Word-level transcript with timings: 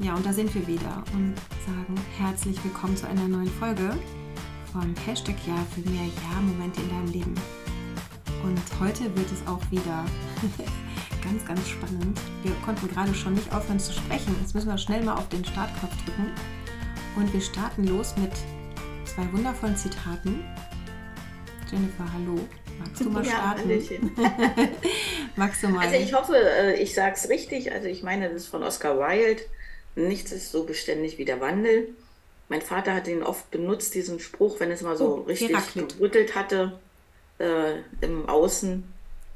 Ja, 0.00 0.14
und 0.14 0.24
da 0.24 0.32
sind 0.32 0.54
wir 0.54 0.64
wieder 0.64 1.02
und 1.12 1.34
sagen 1.66 1.94
herzlich 2.18 2.62
willkommen 2.62 2.96
zu 2.96 3.08
einer 3.08 3.26
neuen 3.26 3.50
Folge 3.50 3.98
von 4.70 4.94
Hashtag 5.04 5.34
Ja 5.44 5.56
für 5.74 5.80
mehr 5.90 6.04
Ja-Momente 6.04 6.80
in 6.82 6.88
deinem 6.88 7.12
Leben. 7.12 7.34
Und 8.44 8.60
heute 8.78 9.04
wird 9.16 9.26
es 9.32 9.44
auch 9.48 9.60
wieder 9.72 10.04
ganz, 11.24 11.44
ganz 11.44 11.68
spannend. 11.68 12.20
Wir 12.44 12.52
konnten 12.64 12.86
gerade 12.86 13.12
schon 13.12 13.34
nicht 13.34 13.52
aufhören 13.52 13.80
zu 13.80 13.92
sprechen. 13.92 14.36
Jetzt 14.40 14.54
müssen 14.54 14.68
wir 14.68 14.78
schnell 14.78 15.02
mal 15.02 15.16
auf 15.16 15.28
den 15.30 15.44
Startknopf 15.44 15.92
drücken. 16.04 16.30
Und 17.16 17.32
wir 17.34 17.40
starten 17.40 17.88
los 17.88 18.14
mit 18.18 18.30
zwei 19.04 19.26
wundervollen 19.32 19.76
Zitaten. 19.76 20.44
Jennifer, 21.68 22.04
hallo. 22.12 22.38
Magst 22.78 23.00
du 23.00 23.10
mal 23.10 23.24
starten? 23.24 23.68
Ja, 23.68 24.32
Magst 25.34 25.60
du 25.60 25.68
mal? 25.70 25.86
Also 25.86 25.96
ich 25.96 26.14
hoffe, 26.14 26.36
äh, 26.36 26.80
ich 26.80 26.94
sage 26.94 27.14
es 27.16 27.28
richtig. 27.28 27.72
Also 27.72 27.88
ich 27.88 28.04
meine, 28.04 28.28
das 28.28 28.42
ist 28.42 28.46
von 28.46 28.62
Oscar 28.62 28.96
Wilde. 28.96 29.42
Nichts 29.98 30.32
ist 30.32 30.52
so 30.52 30.64
beständig 30.64 31.18
wie 31.18 31.24
der 31.24 31.40
Wandel. 31.40 31.88
Mein 32.48 32.62
Vater 32.62 32.94
hat 32.94 33.08
ihn 33.08 33.22
oft 33.22 33.50
benutzt, 33.50 33.94
diesen 33.94 34.20
Spruch, 34.20 34.60
wenn 34.60 34.70
es 34.70 34.80
mal 34.80 34.96
so 34.96 35.06
oh, 35.06 35.14
richtig 35.22 35.50
Heraklit. 35.50 35.98
gerüttelt 35.98 36.34
hatte 36.34 36.78
äh, 37.38 37.80
im 38.00 38.28
Außen. 38.28 38.84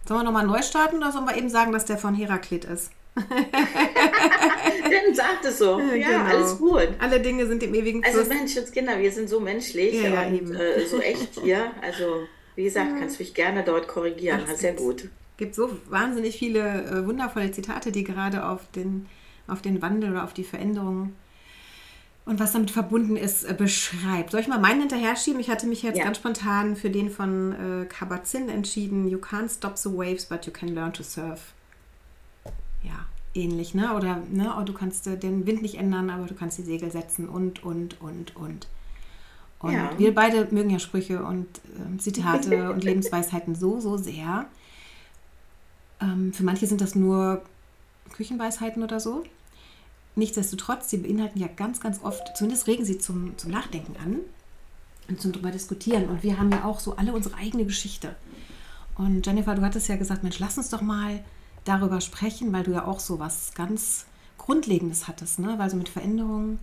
Sollen 0.07 0.21
wir 0.21 0.25
nochmal 0.25 0.47
neu 0.47 0.62
starten 0.62 0.97
oder 0.97 1.12
sollen 1.12 1.27
wir 1.27 1.37
eben 1.37 1.48
sagen, 1.48 1.73
dass 1.73 1.85
der 1.85 1.98
von 1.98 2.15
Heraklit 2.15 2.65
ist? 2.65 2.91
Dann 3.15 5.15
sagt 5.15 5.45
es 5.45 5.59
so. 5.59 5.79
Ja, 5.79 6.09
genau. 6.09 6.25
alles 6.25 6.59
gut. 6.59 6.88
Alle 6.99 7.21
Dinge 7.21 7.47
sind 7.47 7.63
im 7.63 7.74
ewigen 7.74 8.02
also 8.02 8.19
Fluss. 8.19 8.30
Also 8.30 8.41
Menschenskinder, 8.41 8.99
wir 8.99 9.13
sind 9.13 9.29
so 9.29 9.41
menschlich 9.41 10.02
ja, 10.02 10.23
und 10.23 10.54
äh, 10.54 10.87
so 10.87 11.01
echt 11.01 11.41
hier. 11.43 11.73
Also 11.82 12.26
wie 12.54 12.65
gesagt, 12.65 12.93
ja. 12.93 12.99
kannst 12.99 13.19
du 13.19 13.23
mich 13.23 13.35
gerne 13.35 13.63
dort 13.65 13.88
korrigieren. 13.88 14.41
Ach, 14.49 14.57
sehr 14.57 14.73
gut. 14.73 15.04
Es 15.04 15.37
gibt 15.37 15.54
so 15.54 15.71
wahnsinnig 15.88 16.38
viele 16.38 16.85
äh, 16.85 17.07
wundervolle 17.07 17.52
Zitate, 17.52 17.93
die 17.93 18.04
gerade 18.04 18.47
auf 18.47 18.60
den, 18.74 19.07
auf 19.46 19.62
den 19.62 19.82
Wandel 19.82 20.12
oder 20.12 20.24
auf 20.24 20.35
die 20.35 20.45
Veränderung 20.45 21.12
und 22.24 22.38
was 22.38 22.52
damit 22.52 22.71
verbunden 22.71 23.16
ist, 23.16 23.45
äh, 23.45 23.54
beschreibt. 23.54 24.30
Soll 24.30 24.40
ich 24.40 24.48
mal 24.48 24.60
meinen 24.60 24.80
hinterher 24.80 25.16
schieben? 25.16 25.40
Ich 25.40 25.51
hatte 25.51 25.66
mich 25.66 25.82
jetzt 25.82 25.98
ja. 25.98 26.04
ganz 26.04 26.18
spontan 26.18 26.76
für 26.76 26.88
den 26.88 27.10
von 27.10 27.52
äh, 27.52 27.85
Kabat-Zinn 27.87 28.48
entschieden. 28.48 29.09
You 29.09 29.18
can't 29.18 29.52
stop 29.52 29.76
the 29.76 29.90
waves, 29.90 30.26
but 30.26 30.46
you 30.46 30.52
can 30.52 30.68
learn 30.68 30.93
to 30.93 31.02
surf. 31.02 31.52
Ja, 32.85 33.07
ähnlich, 33.35 33.74
ne? 33.74 33.95
Oder 33.95 34.23
ne? 34.30 34.54
Oh, 34.57 34.63
du 34.63 34.73
kannst 34.73 35.07
äh, 35.09 35.16
den 35.16 35.46
Wind 35.46 35.63
nicht 35.63 35.74
ändern, 35.74 36.10
aber 36.10 36.26
du 36.26 36.35
kannst 36.35 36.59
die 36.59 36.63
Segel 36.63 36.93
setzen 36.93 37.29
und, 37.29 37.65
und, 37.65 38.01
und, 38.01 38.37
und. 38.37 38.68
Und 39.59 39.73
ja. 39.73 39.90
wir 39.96 40.15
beide 40.15 40.48
mögen 40.52 40.70
ja 40.70 40.79
Sprüche 40.79 41.24
und 41.24 41.46
äh, 41.59 41.98
Zitate 41.98 42.70
und 42.73 42.85
Lebensweisheiten 42.85 43.57
so, 43.57 43.80
so 43.80 43.96
sehr. 43.96 44.46
Ähm, 46.01 46.32
für 46.32 46.45
manche 46.45 46.68
sind 46.68 46.80
das 46.80 46.95
nur 46.95 47.43
Küchenweisheiten 48.13 48.82
oder 48.82 49.01
so. 49.01 49.24
Nichtsdestotrotz, 50.15 50.91
sie 50.91 50.99
beinhalten 50.99 51.38
ja 51.38 51.49
ganz, 51.49 51.80
ganz 51.80 52.01
oft, 52.02 52.37
zumindest 52.37 52.66
regen 52.66 52.85
sie 52.85 52.99
zum, 52.99 53.37
zum 53.38 53.51
Nachdenken 53.51 53.96
an 54.02 54.21
und 55.09 55.21
zum 55.21 55.32
drüber 55.32 55.51
diskutieren. 55.51 56.09
Und 56.09 56.23
wir 56.23 56.38
haben 56.38 56.51
ja 56.51 56.65
auch 56.65 56.80
so 56.80 56.96
alle 56.96 57.13
unsere 57.13 57.37
eigene 57.37 57.65
Geschichte. 57.65 58.15
Und 58.96 59.27
Jennifer, 59.27 59.54
du 59.54 59.63
hattest 59.63 59.88
ja 59.88 59.96
gesagt, 59.96 60.23
Mensch, 60.23 60.38
lass 60.38 60.59
uns 60.59 60.69
doch 60.69 60.82
mal 60.82 61.24
darüber 61.65 62.01
sprechen, 62.01 62.52
weil 62.52 62.65
du 62.65 62.73
ja 62.73 62.87
auch 62.87 63.01
so 63.01 63.19
was 63.19 63.54
ganz 63.54 64.06
Grundlegendes 64.37 65.09
hattest, 65.09 65.38
ne? 65.38 65.54
Weil 65.59 65.71
so 65.71 65.76
mit 65.76 65.88
Veränderungen 65.88 66.59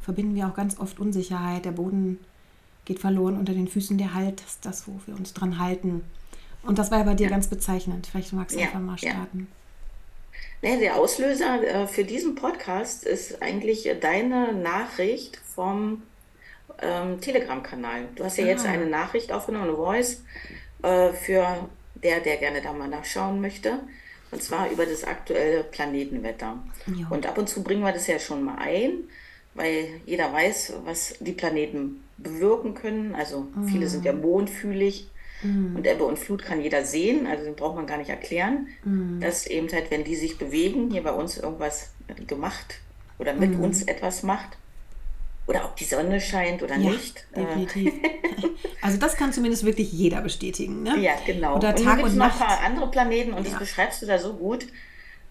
verbinden 0.00 0.34
wir 0.34 0.48
auch 0.48 0.54
ganz 0.54 0.78
oft 0.78 0.98
Unsicherheit, 0.98 1.64
der 1.64 1.72
Boden 1.72 2.18
geht 2.84 2.98
verloren 2.98 3.38
unter 3.38 3.54
den 3.54 3.68
Füßen, 3.68 3.98
der 3.98 4.14
Halt 4.14 4.40
ist 4.40 4.66
das, 4.66 4.88
wo 4.88 5.00
wir 5.06 5.14
uns 5.14 5.32
dran 5.32 5.58
halten. 5.58 6.02
Und 6.62 6.78
das 6.78 6.90
war 6.90 6.98
ja 6.98 7.04
bei 7.04 7.14
dir 7.14 7.24
ja. 7.24 7.30
ganz 7.30 7.46
bezeichnend. 7.46 8.06
Vielleicht 8.06 8.32
magst 8.32 8.56
du 8.56 8.60
ja, 8.60 8.66
einfach 8.66 8.80
mal 8.80 8.98
starten. 8.98 9.40
Ja. 9.48 9.59
Nee, 10.62 10.78
der 10.78 10.96
Auslöser 10.96 11.62
äh, 11.62 11.86
für 11.86 12.04
diesen 12.04 12.34
Podcast 12.34 13.04
ist 13.04 13.42
eigentlich 13.42 13.90
deine 14.00 14.52
Nachricht 14.52 15.38
vom 15.54 16.02
ähm, 16.82 17.20
Telegram-Kanal. 17.20 18.08
Du 18.14 18.24
hast 18.24 18.36
ja 18.36 18.44
ah. 18.44 18.48
jetzt 18.48 18.66
eine 18.66 18.86
Nachricht 18.86 19.32
aufgenommen, 19.32 19.68
eine 19.68 19.76
Voice, 19.76 20.22
äh, 20.82 21.12
für 21.12 21.68
der, 21.94 22.20
der 22.20 22.36
gerne 22.36 22.60
da 22.60 22.72
mal 22.72 22.88
nachschauen 22.88 23.40
möchte. 23.40 23.80
Und 24.30 24.42
zwar 24.42 24.70
über 24.70 24.86
das 24.86 25.04
aktuelle 25.04 25.64
Planetenwetter. 25.64 26.58
Jo. 26.86 27.06
Und 27.10 27.26
ab 27.26 27.38
und 27.38 27.48
zu 27.48 27.62
bringen 27.62 27.82
wir 27.82 27.92
das 27.92 28.06
ja 28.06 28.18
schon 28.18 28.44
mal 28.44 28.56
ein, 28.58 28.92
weil 29.54 29.88
jeder 30.06 30.32
weiß, 30.32 30.74
was 30.84 31.14
die 31.20 31.32
Planeten 31.32 32.04
bewirken 32.16 32.74
können. 32.74 33.14
Also 33.14 33.48
mhm. 33.54 33.66
viele 33.66 33.88
sind 33.88 34.04
ja 34.04 34.12
mondfühlig. 34.12 35.08
Mhm. 35.42 35.76
Und 35.76 35.86
Ebbe 35.86 36.04
und 36.04 36.18
Flut 36.18 36.42
kann 36.42 36.60
jeder 36.60 36.84
sehen, 36.84 37.26
also 37.26 37.44
den 37.44 37.56
braucht 37.56 37.76
man 37.76 37.86
gar 37.86 37.98
nicht 37.98 38.10
erklären, 38.10 38.68
mhm. 38.84 39.20
dass 39.20 39.46
eben 39.46 39.70
halt, 39.72 39.90
wenn 39.90 40.04
die 40.04 40.16
sich 40.16 40.38
bewegen, 40.38 40.90
hier 40.90 41.02
bei 41.02 41.12
uns 41.12 41.38
irgendwas 41.38 41.92
gemacht 42.26 42.80
oder 43.18 43.34
mit 43.34 43.56
mhm. 43.56 43.64
uns 43.64 43.82
etwas 43.82 44.22
macht. 44.22 44.56
Oder 45.46 45.64
ob 45.64 45.74
die 45.76 45.84
Sonne 45.84 46.20
scheint 46.20 46.62
oder 46.62 46.76
ja, 46.76 46.90
nicht. 46.90 47.26
Äh. 47.32 47.40
Definitiv. 47.40 47.92
also 48.82 48.98
das 48.98 49.16
kann 49.16 49.32
zumindest 49.32 49.64
wirklich 49.64 49.92
jeder 49.92 50.20
bestätigen. 50.20 50.84
Ne? 50.84 50.98
Ja, 50.98 51.14
genau. 51.26 51.56
Oder 51.56 51.70
und 51.70 51.84
Tag 51.84 52.02
und 52.04 52.16
Nacht. 52.16 52.38
noch 52.38 52.40
ein 52.40 52.46
paar 52.46 52.64
andere 52.64 52.90
Planeten 52.90 53.32
und 53.32 53.44
ja. 53.44 53.50
das 53.50 53.58
beschreibst 53.58 54.00
du 54.02 54.06
da 54.06 54.18
so 54.18 54.34
gut. 54.34 54.66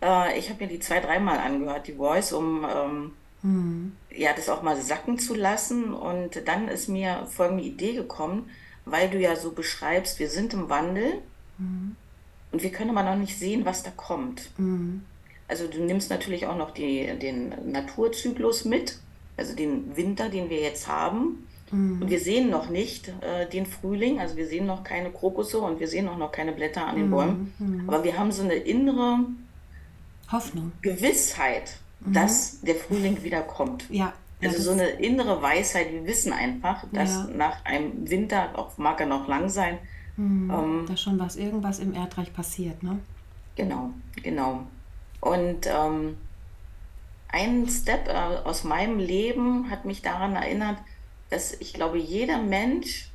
Äh, 0.02 0.38
ich 0.38 0.50
habe 0.50 0.64
mir 0.64 0.69
die 0.69 0.80
zwei, 0.80 1.00
dreimal 1.00 1.38
angehört, 1.38 1.88
die 1.88 1.94
Voice, 1.94 2.34
um 2.34 2.66
ähm, 2.66 3.12
mhm. 3.44 3.96
ja, 4.14 4.34
das 4.36 4.50
auch 4.50 4.62
mal 4.62 4.75
sacken 4.81 5.19
zu 5.19 5.36
lassen. 5.36 5.94
Und 5.94 6.48
dann 6.48 6.68
ist 6.68 6.90
mir 6.90 7.25
folgende 7.30 7.64
Idee 7.64 7.94
gekommen, 7.94 8.50
weil 8.92 9.10
du 9.10 9.20
ja 9.20 9.36
so 9.36 9.52
beschreibst, 9.52 10.20
wir 10.20 10.30
sind 10.30 10.54
im 10.54 10.70
Wandel 10.70 11.14
mhm. 11.58 11.96
und 12.52 12.64
wir 12.64 12.72
können 12.72 12.90
aber 12.96 13.04
noch 13.04 13.18
nicht 13.18 13.38
sehen, 13.38 13.66
was 13.66 13.84
da 13.84 13.92
kommt. 13.92 14.50
Mhm. 14.58 15.04
Also 15.48 15.68
du 15.68 15.84
nimmst 15.84 16.10
natürlich 16.10 16.46
auch 16.46 16.58
noch 16.58 16.72
die, 16.72 17.08
den 17.18 17.72
Naturzyklus 17.72 18.66
mit 18.66 19.00
also 19.40 19.56
den 19.56 19.96
Winter, 19.96 20.30
den 20.30 20.50
wir 20.50 20.60
jetzt 20.60 20.88
haben. 20.88 21.48
Mhm. 21.72 22.02
Und 22.02 22.10
wir 22.10 22.20
sehen 22.20 22.50
noch 22.50 22.70
nicht 22.70 23.08
äh, 23.22 23.48
den 23.48 23.66
Frühling, 23.66 24.20
also 24.20 24.36
wir 24.36 24.48
sehen 24.48 24.66
noch 24.66 24.84
keine 24.84 25.12
Krokusse 25.12 25.60
und 25.60 25.80
wir 25.80 25.88
sehen 25.88 26.08
auch 26.10 26.18
noch 26.18 26.32
keine 26.32 26.52
Blätter 26.52 26.86
an 26.86 26.96
den 26.96 27.08
mhm. 27.08 27.12
Bäumen. 27.12 27.54
Mhm. 27.58 27.90
Aber 27.90 28.04
wir 28.04 28.18
haben 28.18 28.32
so 28.32 28.44
eine 28.44 28.56
innere 28.56 29.20
Hoffnung, 30.32 30.72
Gewissheit, 30.82 31.78
mhm. 32.02 32.14
dass 32.14 32.62
der 32.62 32.76
Frühling 32.76 33.24
wieder 33.24 33.42
kommt. 33.42 33.86
Ja. 33.90 34.14
Also 34.42 34.62
so 34.62 34.72
eine 34.72 34.88
innere 34.88 35.42
Weisheit, 35.42 35.92
wir 35.92 36.06
wissen 36.06 36.32
einfach, 36.32 36.86
dass 36.94 37.12
ja. 37.12 37.28
nach 37.36 37.66
einem 37.66 38.10
Winter, 38.10 38.58
auch 38.58 38.78
mag 38.78 39.00
er 39.02 39.06
noch 39.06 39.28
lang 39.28 39.50
sein, 39.50 39.80
mhm. 40.16 40.50
ähm, 40.50 40.86
dass 40.88 41.02
schon 41.02 41.20
was, 41.20 41.36
irgendwas 41.36 41.80
im 41.80 41.94
Erdreich 41.94 42.34
passiert, 42.34 42.82
ne? 42.82 43.00
Genau, 43.56 43.90
genau. 44.24 44.62
Und 45.20 45.68
ähm, 45.68 46.18
ein 47.28 47.68
Step 47.68 48.08
äh, 48.08 48.12
aus 48.12 48.64
meinem 48.64 49.00
Leben 49.00 49.70
hat 49.70 49.84
mich 49.84 50.02
daran 50.02 50.36
erinnert, 50.36 50.78
dass 51.30 51.54
ich 51.60 51.74
glaube, 51.74 51.98
jeder 51.98 52.38
Mensch 52.38 53.10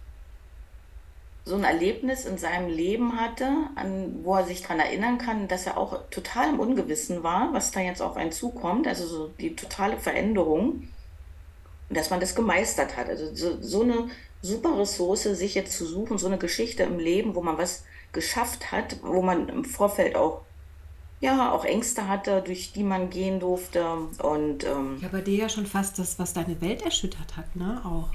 so 1.47 1.57
ein 1.57 1.65
Erlebnis 1.65 2.25
in 2.25 2.39
seinem 2.39 2.69
Leben 2.69 3.21
hatte, 3.21 3.49
an, 3.75 4.21
wo 4.23 4.37
er 4.37 4.45
sich 4.45 4.63
daran 4.63 4.81
erinnern 4.81 5.19
kann, 5.19 5.47
dass 5.47 5.67
er 5.67 5.77
auch 5.77 6.09
total 6.11 6.51
im 6.51 6.61
Ungewissen 6.61 7.23
war, 7.23 7.53
was 7.53 7.71
da 7.71 7.81
jetzt 7.81 8.01
auf 8.01 8.17
einen 8.17 8.33
zukommt, 8.33 8.87
also 8.87 9.07
so 9.07 9.29
die 9.39 9.55
totale 9.55 9.99
Veränderung, 9.99 10.89
und 11.95 11.99
dass 11.99 12.11
man 12.11 12.19
das 12.19 12.35
gemeistert 12.35 12.97
hat. 12.97 13.09
Also 13.09 13.33
so, 13.35 13.57
so 13.63 13.83
eine 13.83 14.09
super 14.43 14.77
Ressource, 14.77 15.23
sich 15.23 15.55
jetzt 15.55 15.79
zu 15.79 15.87
suchen, 15.87 16.19
so 16.19 16.27
eine 16.27 16.39
Geschichte 16.39 16.83
im 16.83 16.99
Leben, 16.99 17.37
wo 17.37 17.41
man 17.41 17.57
was 17.57 17.85
geschafft 18.13 18.73
hat, 18.73 18.97
wo 19.03 19.23
man 19.23 19.49
im 19.49 19.65
Vorfeld 19.65 20.17
auch 20.17 20.41
ja, 21.21 21.53
auch 21.53 21.65
Ängste 21.65 22.09
hatte, 22.09 22.43
durch 22.45 22.73
die 22.73 22.83
man 22.83 23.11
gehen 23.11 23.39
durfte. 23.39 23.87
Und, 24.19 24.65
ähm, 24.65 24.99
ja, 25.01 25.09
bei 25.11 25.21
dir 25.21 25.39
ja 25.39 25.49
schon 25.49 25.67
fast 25.67 26.01
das, 26.01 26.19
was 26.19 26.33
deine 26.35 26.61
Welt 26.61 26.83
erschüttert 26.83 27.37
hat, 27.37 27.55
ne? 27.55 27.81
Auch. 27.85 28.09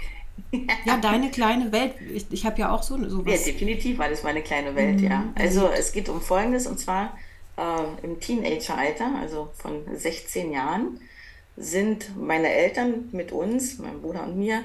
ja, 0.86 0.98
deine 0.98 1.32
kleine 1.32 1.72
Welt. 1.72 1.94
Ich, 2.14 2.26
ich 2.30 2.46
habe 2.46 2.60
ja 2.60 2.72
auch 2.72 2.84
so 2.84 2.98
sowas. 3.10 3.46
Ja, 3.46 3.54
definitiv 3.54 3.98
war 3.98 4.10
das 4.10 4.24
meine 4.24 4.42
kleine 4.42 4.76
Welt, 4.76 5.00
mhm. 5.00 5.08
ja. 5.08 5.24
Also 5.36 5.70
es 5.70 5.94
geht 5.94 6.10
um 6.10 6.22
Folgendes, 6.22 6.68
und 6.68 6.80
zwar 6.80 7.18
äh, 7.58 8.06
im 8.06 8.20
Teenageralter, 8.20 9.16
also 9.22 9.50
von 9.56 9.84
16 9.96 10.52
Jahren, 10.52 11.00
sind 11.60 12.18
meine 12.18 12.52
Eltern 12.52 13.10
mit 13.12 13.32
uns, 13.32 13.78
mein 13.80 14.02
Bruder 14.02 14.24
und 14.24 14.38
mir, 14.38 14.64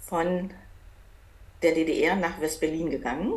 von 0.00 0.50
der 1.62 1.72
DDR 1.72 2.16
nach 2.16 2.40
West-Berlin 2.40 2.90
gegangen. 2.90 3.34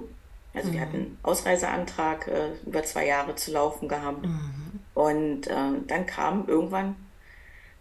Also 0.54 0.70
mhm. 0.70 0.74
wir 0.74 0.82
hatten 0.82 0.96
einen 0.96 1.18
Ausreiseantrag 1.22 2.28
äh, 2.28 2.52
über 2.66 2.84
zwei 2.84 3.06
Jahre 3.06 3.36
zu 3.36 3.52
laufen 3.52 3.88
gehabt. 3.88 4.26
Mhm. 4.26 4.80
Und 4.96 5.48
äh, 5.48 5.72
dann 5.88 6.06
kam 6.08 6.48
irgendwann 6.48 6.96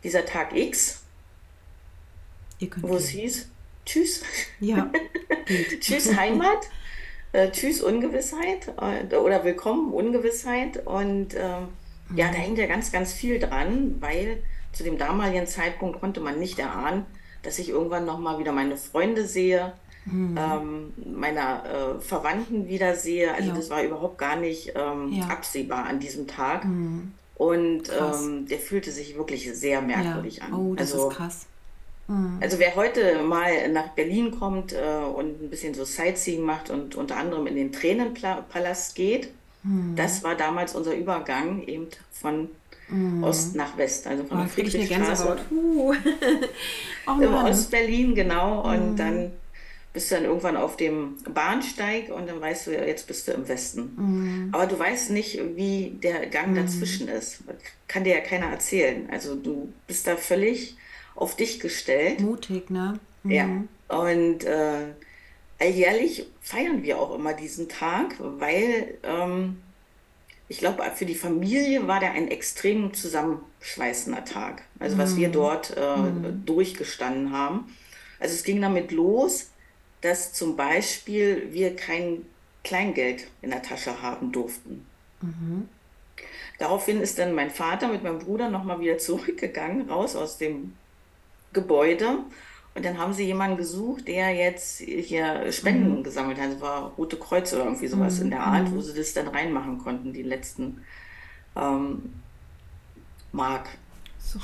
dieser 0.02 0.26
Tag 0.26 0.54
X, 0.54 1.02
wo 2.76 2.96
es 2.96 3.08
hieß, 3.08 3.48
tschüss. 3.86 4.22
Ja. 4.60 4.90
tschüss 5.80 6.14
Heimat, 6.14 6.68
äh, 7.32 7.50
tschüss 7.50 7.80
Ungewissheit 7.80 8.72
äh, 8.78 9.16
oder 9.16 9.44
willkommen 9.44 9.94
Ungewissheit. 9.94 10.86
Und 10.86 11.34
mhm. 11.34 12.16
ja, 12.16 12.28
da 12.28 12.34
hängt 12.34 12.58
ja 12.58 12.66
ganz, 12.66 12.92
ganz 12.92 13.14
viel 13.14 13.38
dran, 13.38 13.96
weil 14.00 14.42
zu 14.74 14.82
dem 14.82 14.98
damaligen 14.98 15.46
Zeitpunkt 15.46 16.00
konnte 16.00 16.20
man 16.20 16.38
nicht 16.38 16.58
erahnen, 16.58 17.06
dass 17.42 17.58
ich 17.58 17.68
irgendwann 17.68 18.04
nochmal 18.04 18.38
wieder 18.38 18.52
meine 18.52 18.76
Freunde 18.76 19.26
sehe, 19.26 19.72
mhm. 20.04 20.38
ähm, 20.38 20.92
meiner 21.18 21.64
äh, 21.64 22.00
Verwandten 22.00 22.68
wiedersehe. 22.68 23.32
Also 23.34 23.50
ja. 23.50 23.54
das 23.54 23.70
war 23.70 23.82
überhaupt 23.82 24.18
gar 24.18 24.36
nicht 24.36 24.72
ähm, 24.74 25.12
ja. 25.12 25.26
absehbar 25.26 25.86
an 25.86 26.00
diesem 26.00 26.26
Tag. 26.26 26.64
Mhm. 26.64 27.12
Und 27.36 27.82
ähm, 27.90 28.46
der 28.46 28.58
fühlte 28.58 28.92
sich 28.92 29.16
wirklich 29.16 29.52
sehr 29.54 29.80
merkwürdig 29.80 30.38
ja. 30.38 30.44
an. 30.44 30.54
Oh, 30.54 30.74
das 30.74 30.92
Also 30.92 31.08
ist 31.08 31.16
krass. 31.16 31.46
Mhm. 32.06 32.38
also 32.42 32.58
wer 32.58 32.76
heute 32.76 33.22
mal 33.22 33.68
nach 33.70 33.88
Berlin 33.88 34.38
kommt 34.38 34.74
äh, 34.74 34.76
und 34.76 35.42
ein 35.42 35.48
bisschen 35.48 35.72
so 35.72 35.84
Sightseeing 35.84 36.42
macht 36.42 36.68
und 36.68 36.96
unter 36.96 37.16
anderem 37.16 37.46
in 37.46 37.56
den 37.56 37.72
Tränenpalast 37.72 38.94
geht, 38.94 39.30
das 39.96 40.22
war 40.22 40.34
damals 40.34 40.74
unser 40.74 40.94
Übergang 40.94 41.62
eben 41.66 41.86
von 42.12 42.50
Ost 43.22 43.54
nach 43.56 43.76
West, 43.76 44.06
also 44.06 44.24
von 44.24 44.38
Oh, 44.38 44.40
der 44.42 44.48
Friedrichstraße. 44.50 45.36
Uh. 45.50 45.94
Oh 47.06 47.10
Mann. 47.14 47.46
Ostberlin, 47.46 48.14
genau. 48.14 48.62
Und 48.70 48.96
dann 48.96 49.32
bist 49.92 50.10
du 50.10 50.16
dann 50.16 50.24
irgendwann 50.24 50.56
auf 50.56 50.76
dem 50.76 51.16
Bahnsteig 51.32 52.10
und 52.10 52.28
dann 52.28 52.40
weißt 52.40 52.66
du, 52.66 52.72
jetzt 52.72 53.06
bist 53.06 53.28
du 53.28 53.32
im 53.32 53.48
Westen. 53.48 54.50
Aber 54.52 54.66
du 54.66 54.78
weißt 54.78 55.10
nicht, 55.10 55.40
wie 55.54 55.96
der 56.02 56.26
Gang 56.26 56.54
dazwischen 56.56 57.08
ist. 57.08 57.44
Kann 57.88 58.04
dir 58.04 58.14
ja 58.16 58.20
keiner 58.20 58.46
erzählen. 58.46 59.08
Also 59.10 59.34
du 59.36 59.72
bist 59.86 60.06
da 60.06 60.16
völlig 60.16 60.76
auf 61.14 61.36
dich 61.36 61.60
gestellt. 61.60 62.20
Mutig, 62.20 62.70
ne? 62.70 62.98
Ja. 63.22 63.46
Und 63.88 64.44
äh, 64.44 64.86
alljährlich 65.60 66.26
feiern 66.42 66.82
wir 66.82 66.98
auch 66.98 67.14
immer 67.14 67.32
diesen 67.32 67.68
Tag, 67.68 68.16
weil 68.18 68.98
ähm, 69.04 69.58
ich 70.48 70.58
glaube, 70.58 70.82
für 70.94 71.06
die 71.06 71.14
Familie 71.14 71.86
war 71.86 72.00
der 72.00 72.12
ein 72.12 72.28
extrem 72.28 72.92
zusammenschweißender 72.92 74.24
Tag. 74.24 74.62
Also 74.78 74.98
was 74.98 75.16
wir 75.16 75.30
dort 75.30 75.76
äh, 75.76 75.96
durchgestanden 76.44 77.32
haben. 77.32 77.74
Also 78.20 78.34
es 78.34 78.44
ging 78.44 78.60
damit 78.60 78.92
los, 78.92 79.50
dass 80.00 80.32
zum 80.32 80.56
Beispiel 80.56 81.48
wir 81.52 81.74
kein 81.76 82.26
Kleingeld 82.62 83.26
in 83.42 83.50
der 83.50 83.62
Tasche 83.62 84.02
haben 84.02 84.32
durften. 84.32 84.86
Daraufhin 86.58 87.00
ist 87.00 87.18
dann 87.18 87.34
mein 87.34 87.50
Vater 87.50 87.88
mit 87.88 88.02
meinem 88.02 88.18
Bruder 88.18 88.48
nochmal 88.50 88.80
wieder 88.80 88.98
zurückgegangen, 88.98 89.88
raus 89.90 90.14
aus 90.14 90.38
dem 90.38 90.74
Gebäude. 91.52 92.18
Und 92.74 92.84
dann 92.84 92.98
haben 92.98 93.12
sie 93.12 93.24
jemanden 93.24 93.56
gesucht, 93.56 94.08
der 94.08 94.34
jetzt 94.34 94.80
hier 94.80 95.52
Spenden 95.52 96.02
gesammelt 96.02 96.40
hat. 96.40 96.52
Das 96.52 96.60
war 96.60 96.92
Rote 96.98 97.16
Kreuz 97.16 97.52
oder 97.52 97.64
irgendwie 97.64 97.86
sowas 97.86 98.18
in 98.18 98.30
der 98.30 98.40
Art, 98.40 98.72
wo 98.72 98.80
sie 98.80 98.94
das 98.94 99.14
dann 99.14 99.28
reinmachen 99.28 99.78
konnten, 99.78 100.12
die 100.12 100.22
letzten 100.22 100.82
ähm, 101.54 102.14
Mark. 103.30 103.68
So. 104.18 104.40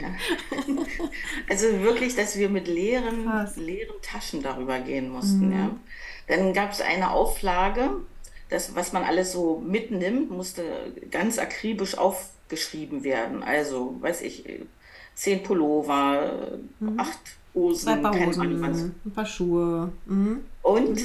ja. 0.00 0.08
Also 1.50 1.80
wirklich, 1.80 2.16
dass 2.16 2.36
wir 2.36 2.48
mit 2.48 2.66
leeren, 2.66 3.24
Krass. 3.24 3.56
leeren 3.56 3.96
Taschen 4.00 4.42
darüber 4.42 4.78
gehen 4.78 5.10
mussten, 5.10 5.52
ja. 5.52 5.70
Dann 6.28 6.54
gab 6.54 6.72
es 6.72 6.80
eine 6.80 7.10
Auflage, 7.10 7.90
das, 8.48 8.74
was 8.74 8.92
man 8.92 9.02
alles 9.02 9.32
so 9.32 9.58
mitnimmt, 9.58 10.30
musste 10.30 10.62
ganz 11.10 11.38
akribisch 11.38 11.98
aufgeschrieben 11.98 13.04
werden. 13.04 13.42
Also, 13.42 13.96
weiß 14.00 14.22
ich, 14.22 14.44
zehn 15.14 15.42
Pullover, 15.42 16.58
acht 16.96 17.20
Hosen, 17.56 18.02
Paar 18.02 18.12
keine 18.12 18.26
Hosen, 18.26 18.40
Ahnung 18.64 18.94
ein 19.04 19.10
paar 19.12 19.26
Schuhe. 19.26 19.92
Mhm. 20.04 20.44
Und 20.62 21.00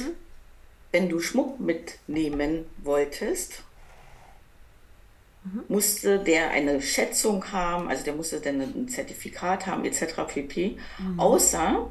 wenn 0.92 1.08
du 1.08 1.18
Schmuck 1.18 1.58
mitnehmen 1.58 2.66
wolltest, 2.84 3.62
musste 5.68 6.20
der 6.20 6.50
eine 6.50 6.80
Schätzung 6.80 7.44
haben, 7.50 7.88
also 7.88 8.04
der 8.04 8.14
musste 8.14 8.40
dann 8.40 8.60
ein 8.60 8.88
Zertifikat 8.88 9.66
haben, 9.66 9.84
etc. 9.84 10.04
pp. 10.28 10.76
Außer 11.16 11.90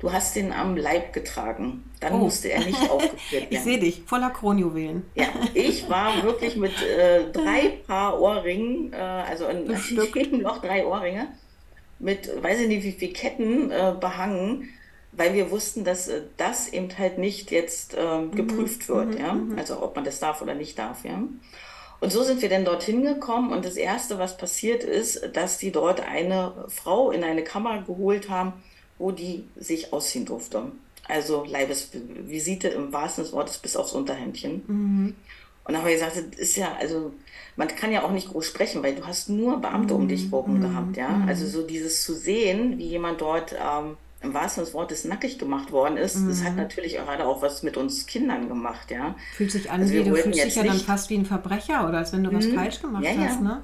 du 0.00 0.10
hast 0.12 0.34
den 0.34 0.52
am 0.52 0.76
Leib 0.76 1.12
getragen. 1.12 1.84
Dann 2.00 2.14
Oh. 2.14 2.18
musste 2.18 2.50
er 2.50 2.64
nicht 2.64 2.80
aufgeführt 2.90 3.44
Ich 3.44 3.50
werden. 3.50 3.64
sehe 3.64 3.78
dich, 3.78 4.02
voller 4.06 4.30
Kronjuwelen. 4.30 5.04
Ja, 5.14 5.26
ich 5.54 5.88
war 5.88 6.22
wirklich 6.24 6.56
mit 6.56 6.72
äh, 6.82 7.30
drei 7.30 7.78
Paar 7.86 8.18
Ohrringen, 8.20 8.92
äh, 8.92 8.96
also 8.96 9.46
in 9.46 9.70
jedem 10.14 10.40
noch 10.42 10.60
drei 10.60 10.84
Ohrringe, 10.84 11.28
mit 12.00 12.42
weiß 12.42 12.60
ich 12.60 12.68
nicht 12.68 12.82
wie 12.82 12.92
viel 12.92 13.12
Ketten 13.12 13.70
äh, 13.70 13.94
behangen, 13.98 14.68
weil 15.12 15.34
wir 15.34 15.50
wussten, 15.50 15.84
dass 15.84 16.08
äh, 16.08 16.22
das 16.36 16.68
eben 16.68 16.88
halt 16.98 17.18
nicht 17.18 17.50
jetzt 17.50 17.94
ähm, 17.96 18.32
geprüft 18.32 18.88
wird, 18.88 19.18
ja, 19.18 19.38
also 19.56 19.82
ob 19.82 19.94
man 19.94 20.04
das 20.04 20.18
darf 20.18 20.42
oder 20.42 20.54
nicht 20.54 20.78
darf, 20.78 21.04
ja. 21.04 21.22
Und 22.00 22.10
so 22.10 22.22
sind 22.22 22.40
wir 22.40 22.48
dann 22.48 22.64
dorthin 22.64 23.04
gekommen 23.04 23.52
und 23.52 23.64
das 23.64 23.76
Erste, 23.76 24.18
was 24.18 24.38
passiert 24.38 24.82
ist, 24.82 25.30
dass 25.34 25.58
die 25.58 25.70
dort 25.70 26.00
eine 26.00 26.64
Frau 26.68 27.10
in 27.10 27.22
eine 27.22 27.44
Kammer 27.44 27.82
geholt 27.82 28.30
haben, 28.30 28.54
wo 28.98 29.10
die 29.12 29.44
sich 29.56 29.92
ausziehen 29.92 30.24
durfte. 30.24 30.72
Also 31.06 31.44
Leibesvisite 31.44 32.68
im 32.68 32.92
wahrsten 32.92 33.24
des 33.24 33.34
Wortes 33.34 33.58
bis 33.58 33.76
aufs 33.76 33.92
Unterhemdchen. 33.92 35.14
Und 35.70 35.74
dann 35.74 35.82
haben 35.82 35.88
wir 35.88 35.94
gesagt, 35.94 36.16
das 36.16 36.36
ist 36.40 36.56
ja, 36.56 36.72
also 36.80 37.12
man 37.54 37.68
kann 37.68 37.92
ja 37.92 38.02
auch 38.02 38.10
nicht 38.10 38.28
groß 38.28 38.44
sprechen, 38.44 38.82
weil 38.82 38.96
du 38.96 39.06
hast 39.06 39.28
nur 39.28 39.60
Beamte 39.60 39.94
um 39.94 40.08
dich 40.08 40.32
herum 40.32 40.60
gehabt, 40.60 40.96
ja. 40.96 41.22
Also 41.28 41.46
so 41.46 41.62
dieses 41.64 42.02
zu 42.02 42.12
sehen, 42.12 42.76
wie 42.78 42.86
jemand 42.88 43.20
dort 43.20 43.52
ähm, 43.52 43.96
im 44.20 44.34
wahrsten 44.34 44.64
des 44.64 44.74
Wortes 44.74 45.04
nackig 45.04 45.38
gemacht 45.38 45.70
worden 45.70 45.96
ist, 45.96 46.16
das 46.28 46.42
hat 46.42 46.56
natürlich 46.56 46.98
auch 46.98 47.04
gerade 47.06 47.24
auch 47.24 47.40
was 47.40 47.62
mit 47.62 47.76
uns 47.76 48.06
Kindern 48.06 48.48
gemacht, 48.48 48.90
ja. 48.90 49.14
Fühlt 49.36 49.52
sich 49.52 49.70
an, 49.70 49.80
Also 49.80 49.92
wie 49.92 50.02
du 50.02 50.16
fühlst 50.16 50.42
dich 50.44 50.56
ja 50.56 50.64
dann 50.64 50.74
nicht- 50.74 50.86
fast 50.86 51.08
wie 51.08 51.18
ein 51.18 51.24
Verbrecher 51.26 51.88
oder 51.88 51.98
als 51.98 52.12
wenn 52.12 52.24
du 52.24 52.32
was 52.34 52.46
falsch 52.46 52.80
gemacht 52.82 53.04
Ja, 53.04 53.12
ja. 53.12 53.28
hast, 53.28 53.40
ne? 53.40 53.62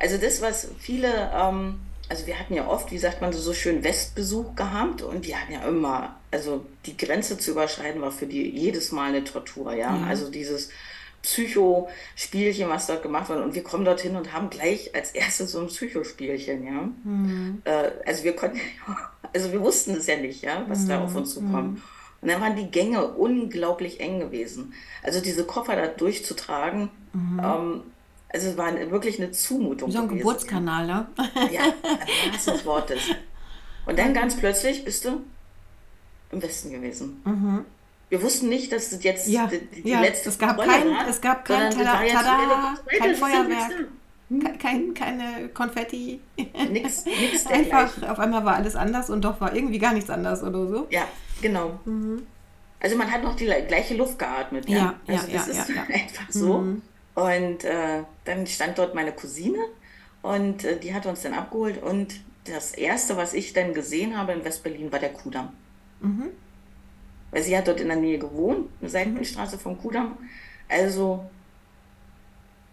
Also 0.00 0.16
das, 0.18 0.42
was 0.42 0.66
viele, 0.80 1.30
ähm, 1.32 1.78
also 2.08 2.26
wir 2.26 2.36
hatten 2.40 2.54
ja 2.54 2.66
oft, 2.66 2.90
wie 2.90 2.98
sagt 2.98 3.20
man, 3.20 3.32
so 3.32 3.38
so 3.40 3.52
schön 3.52 3.84
Westbesuch 3.84 4.56
gehabt 4.56 5.02
und 5.02 5.24
die 5.26 5.36
hatten 5.36 5.52
ja 5.52 5.60
immer, 5.68 6.16
also 6.32 6.66
die 6.86 6.96
Grenze 6.96 7.38
zu 7.38 7.52
überschreiten 7.52 8.00
war 8.02 8.10
für 8.10 8.26
die 8.26 8.50
jedes 8.50 8.90
Mal 8.90 9.10
eine 9.10 9.22
Tortur. 9.22 9.72
Ja. 9.74 10.00
Also 10.08 10.28
dieses 10.28 10.70
Psycho-Spielchen, 11.22 12.68
was 12.68 12.86
dort 12.86 13.02
gemacht 13.02 13.28
wurde. 13.28 13.42
Und 13.42 13.54
wir 13.54 13.62
kommen 13.62 13.84
dorthin 13.84 14.16
und 14.16 14.32
haben 14.32 14.50
gleich 14.50 14.94
als 14.94 15.12
erstes 15.12 15.52
so 15.52 15.60
ein 15.60 15.68
Psychospielchen, 15.68 16.64
ja. 16.64 16.88
Äh, 17.64 17.90
also 18.06 18.24
wir 18.24 18.34
konnten, 18.34 18.58
also 19.34 19.52
wir 19.52 19.60
wussten 19.60 19.92
es 19.96 20.06
ja 20.06 20.16
nicht, 20.16 20.42
ja, 20.42 20.64
was 20.68 20.86
da 20.86 21.02
auf 21.02 21.14
uns 21.14 21.34
zukommt. 21.34 21.80
Und 22.20 22.28
dann 22.28 22.40
waren 22.40 22.56
die 22.56 22.70
Gänge 22.70 23.06
unglaublich 23.06 24.00
eng 24.00 24.20
gewesen. 24.20 24.74
Also 25.02 25.20
diese 25.20 25.44
Koffer 25.44 25.74
da 25.76 25.86
durchzutragen, 25.88 26.90
ähm, 27.14 27.82
also 28.28 28.48
es 28.48 28.56
war 28.56 28.72
wirklich 28.90 29.20
eine 29.20 29.30
Zumutung 29.32 29.90
so 29.90 29.98
ein 29.98 30.08
gewesen, 30.08 30.18
Geburtskanal, 30.20 30.86
ne? 30.86 31.06
ja. 31.50 31.62
Wahrsten 32.32 32.54
des 32.54 32.64
Wortes. 32.64 33.00
Und 33.86 33.98
dann 33.98 34.14
ganz 34.14 34.36
plötzlich 34.36 34.84
bist 34.84 35.04
du 35.04 35.22
im 36.30 36.42
Westen 36.42 36.70
gewesen. 36.70 37.20
Wir 38.12 38.20
wussten 38.22 38.50
nicht, 38.50 38.70
dass 38.70 38.90
das 38.90 39.02
jetzt 39.04 39.26
Ja, 39.26 39.46
die, 39.46 39.58
die 39.82 39.88
ja, 39.88 40.02
letzte 40.02 40.28
es 40.28 40.38
gab 40.38 40.58
Rolle 40.58 40.68
kein- 40.68 40.90
war, 40.90 41.08
es 41.08 41.18
gab 41.18 41.46
kein 41.46 41.70
Tada, 41.70 41.98
weiter, 41.98 42.74
kein 42.98 43.14
Feuerwerk. 43.14 43.72
Kein, 44.58 44.92
keine 44.92 45.48
Konfetti. 45.54 46.20
Nix, 46.70 47.06
nix 47.06 47.46
Einfach, 47.50 47.90
auf 48.10 48.18
einmal 48.18 48.44
war 48.44 48.56
alles 48.56 48.76
anders 48.76 49.08
und 49.08 49.22
doch 49.24 49.40
war 49.40 49.56
irgendwie 49.56 49.78
gar 49.78 49.94
nichts 49.94 50.10
anders 50.10 50.42
oder 50.42 50.66
so. 50.66 50.86
Ja, 50.90 51.08
genau. 51.40 51.80
Also 52.80 52.96
man 52.98 53.10
hat 53.10 53.22
noch 53.22 53.34
die 53.34 53.46
le- 53.46 53.64
gleiche 53.66 53.94
Luft 53.94 54.18
geatmet. 54.18 54.68
Ja, 54.68 54.76
Ja, 54.76 55.14
ja, 55.14 55.20
also 55.20 55.32
das 55.32 55.46
ja, 55.46 55.62
ist 55.62 55.68
ja, 55.70 55.82
einfach 55.94 56.26
so. 56.28 56.54
Und 57.14 57.64
äh, 57.64 58.02
dann 58.26 58.46
stand 58.46 58.76
dort 58.76 58.94
meine 58.94 59.12
Cousine 59.12 59.58
und 60.20 60.64
äh, 60.64 60.78
die 60.78 60.92
hat 60.92 61.06
uns 61.06 61.22
dann 61.22 61.32
abgeholt 61.32 61.82
und 61.82 62.14
das 62.44 62.72
erste, 62.72 63.16
was 63.16 63.32
ich 63.32 63.54
dann 63.54 63.72
gesehen 63.72 64.18
habe 64.18 64.32
in 64.32 64.44
Westberlin, 64.44 64.92
war 64.92 64.98
der 64.98 65.14
Kudamm. 65.14 65.48
Weil 67.32 67.42
sie 67.42 67.56
hat 67.56 67.66
dort 67.66 67.80
in 67.80 67.88
der 67.88 67.96
Nähe 67.96 68.18
gewohnt, 68.18 68.68
eine 68.80 68.90
Seitenstraße 68.90 69.58
vom 69.58 69.78
Kudamm. 69.78 70.16
Also 70.68 71.24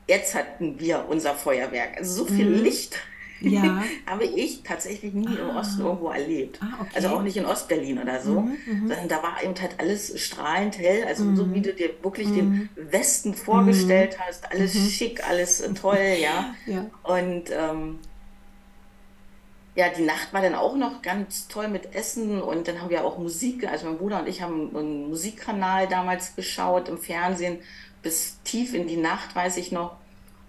jetzt 0.08 0.36
hatten 0.36 0.80
wir 0.80 1.06
unser 1.10 1.34
Feuerwerk. 1.34 1.98
Also 1.98 2.26
so 2.26 2.32
viel 2.32 2.48
Licht 2.48 2.98
Ja. 3.42 3.84
habe 4.06 4.26
ich 4.26 4.64
tatsächlich 4.64 5.14
nie 5.14 5.34
im 5.34 5.56
Osten 5.56 5.82
irgendwo 5.82 6.10
erlebt. 6.10 6.60
Ah, 6.62 6.82
okay. 6.82 6.90
Also 6.96 7.08
auch 7.10 7.22
nicht 7.22 7.38
in 7.38 7.46
Ostberlin 7.46 7.98
oder 8.00 8.20
so, 8.22 8.50
sondern 8.66 9.08
da 9.08 9.24
war 9.24 9.42
eben 9.42 9.56
halt 9.60 9.76
alles 9.80 10.20
strahlend 10.22 10.78
hell, 10.78 11.06
also 11.06 11.34
so 11.36 11.54
wie 11.54 11.62
du 11.62 11.74
dir 11.74 11.92
wirklich 12.02 12.28
den 12.28 12.70
Westen 12.76 13.34
vorgestellt 13.34 14.18
hast, 14.20 14.52
alles 14.52 14.74
schick, 14.92 15.26
alles 15.26 15.64
toll, 15.80 16.18
ja. 16.22 16.54
Ja. 16.66 16.86
Und 17.04 17.46
ähm, 17.52 18.00
ja, 19.80 19.88
die 19.88 20.04
Nacht 20.04 20.34
war 20.34 20.42
dann 20.42 20.56
auch 20.56 20.76
noch 20.76 21.02
ganz 21.02 21.48
toll 21.48 21.70
mit 21.70 21.96
Essen 21.96 22.42
und 22.42 22.68
dann 22.68 22.82
haben 22.82 22.90
wir 22.90 23.06
auch 23.06 23.18
Musik, 23.18 23.66
also 23.66 23.86
mein 23.86 23.98
Bruder 23.98 24.20
und 24.20 24.28
ich 24.28 24.42
haben 24.42 24.76
einen 24.76 25.08
Musikkanal 25.08 25.88
damals 25.88 26.36
geschaut 26.36 26.90
im 26.90 26.98
Fernsehen 26.98 27.60
bis 28.04 28.40
tief 28.44 28.74
in 28.74 28.88
die 28.88 28.98
Nacht, 28.98 29.34
weiß 29.38 29.56
ich 29.56 29.72
noch. 29.72 29.96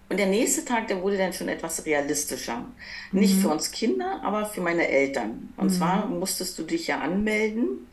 Und 0.09 0.19
der 0.19 0.27
nächste 0.27 0.65
Tag, 0.65 0.89
der 0.89 1.01
wurde 1.01 1.17
dann 1.17 1.33
schon 1.33 1.49
etwas 1.49 1.87
realistischer. 1.87 2.65
Nicht 3.13 3.37
für 3.37 3.49
uns 3.49 3.71
Kinder, 3.71 4.21
aber 4.25 4.47
für 4.47 4.61
meine 4.61 4.89
Eltern. 4.89 5.53
Und 5.57 5.71
zwar 5.71 6.07
musstest 6.07 6.59
du 6.59 6.65
dich 6.65 6.89
ja 6.89 6.99
anmelden 6.99 7.87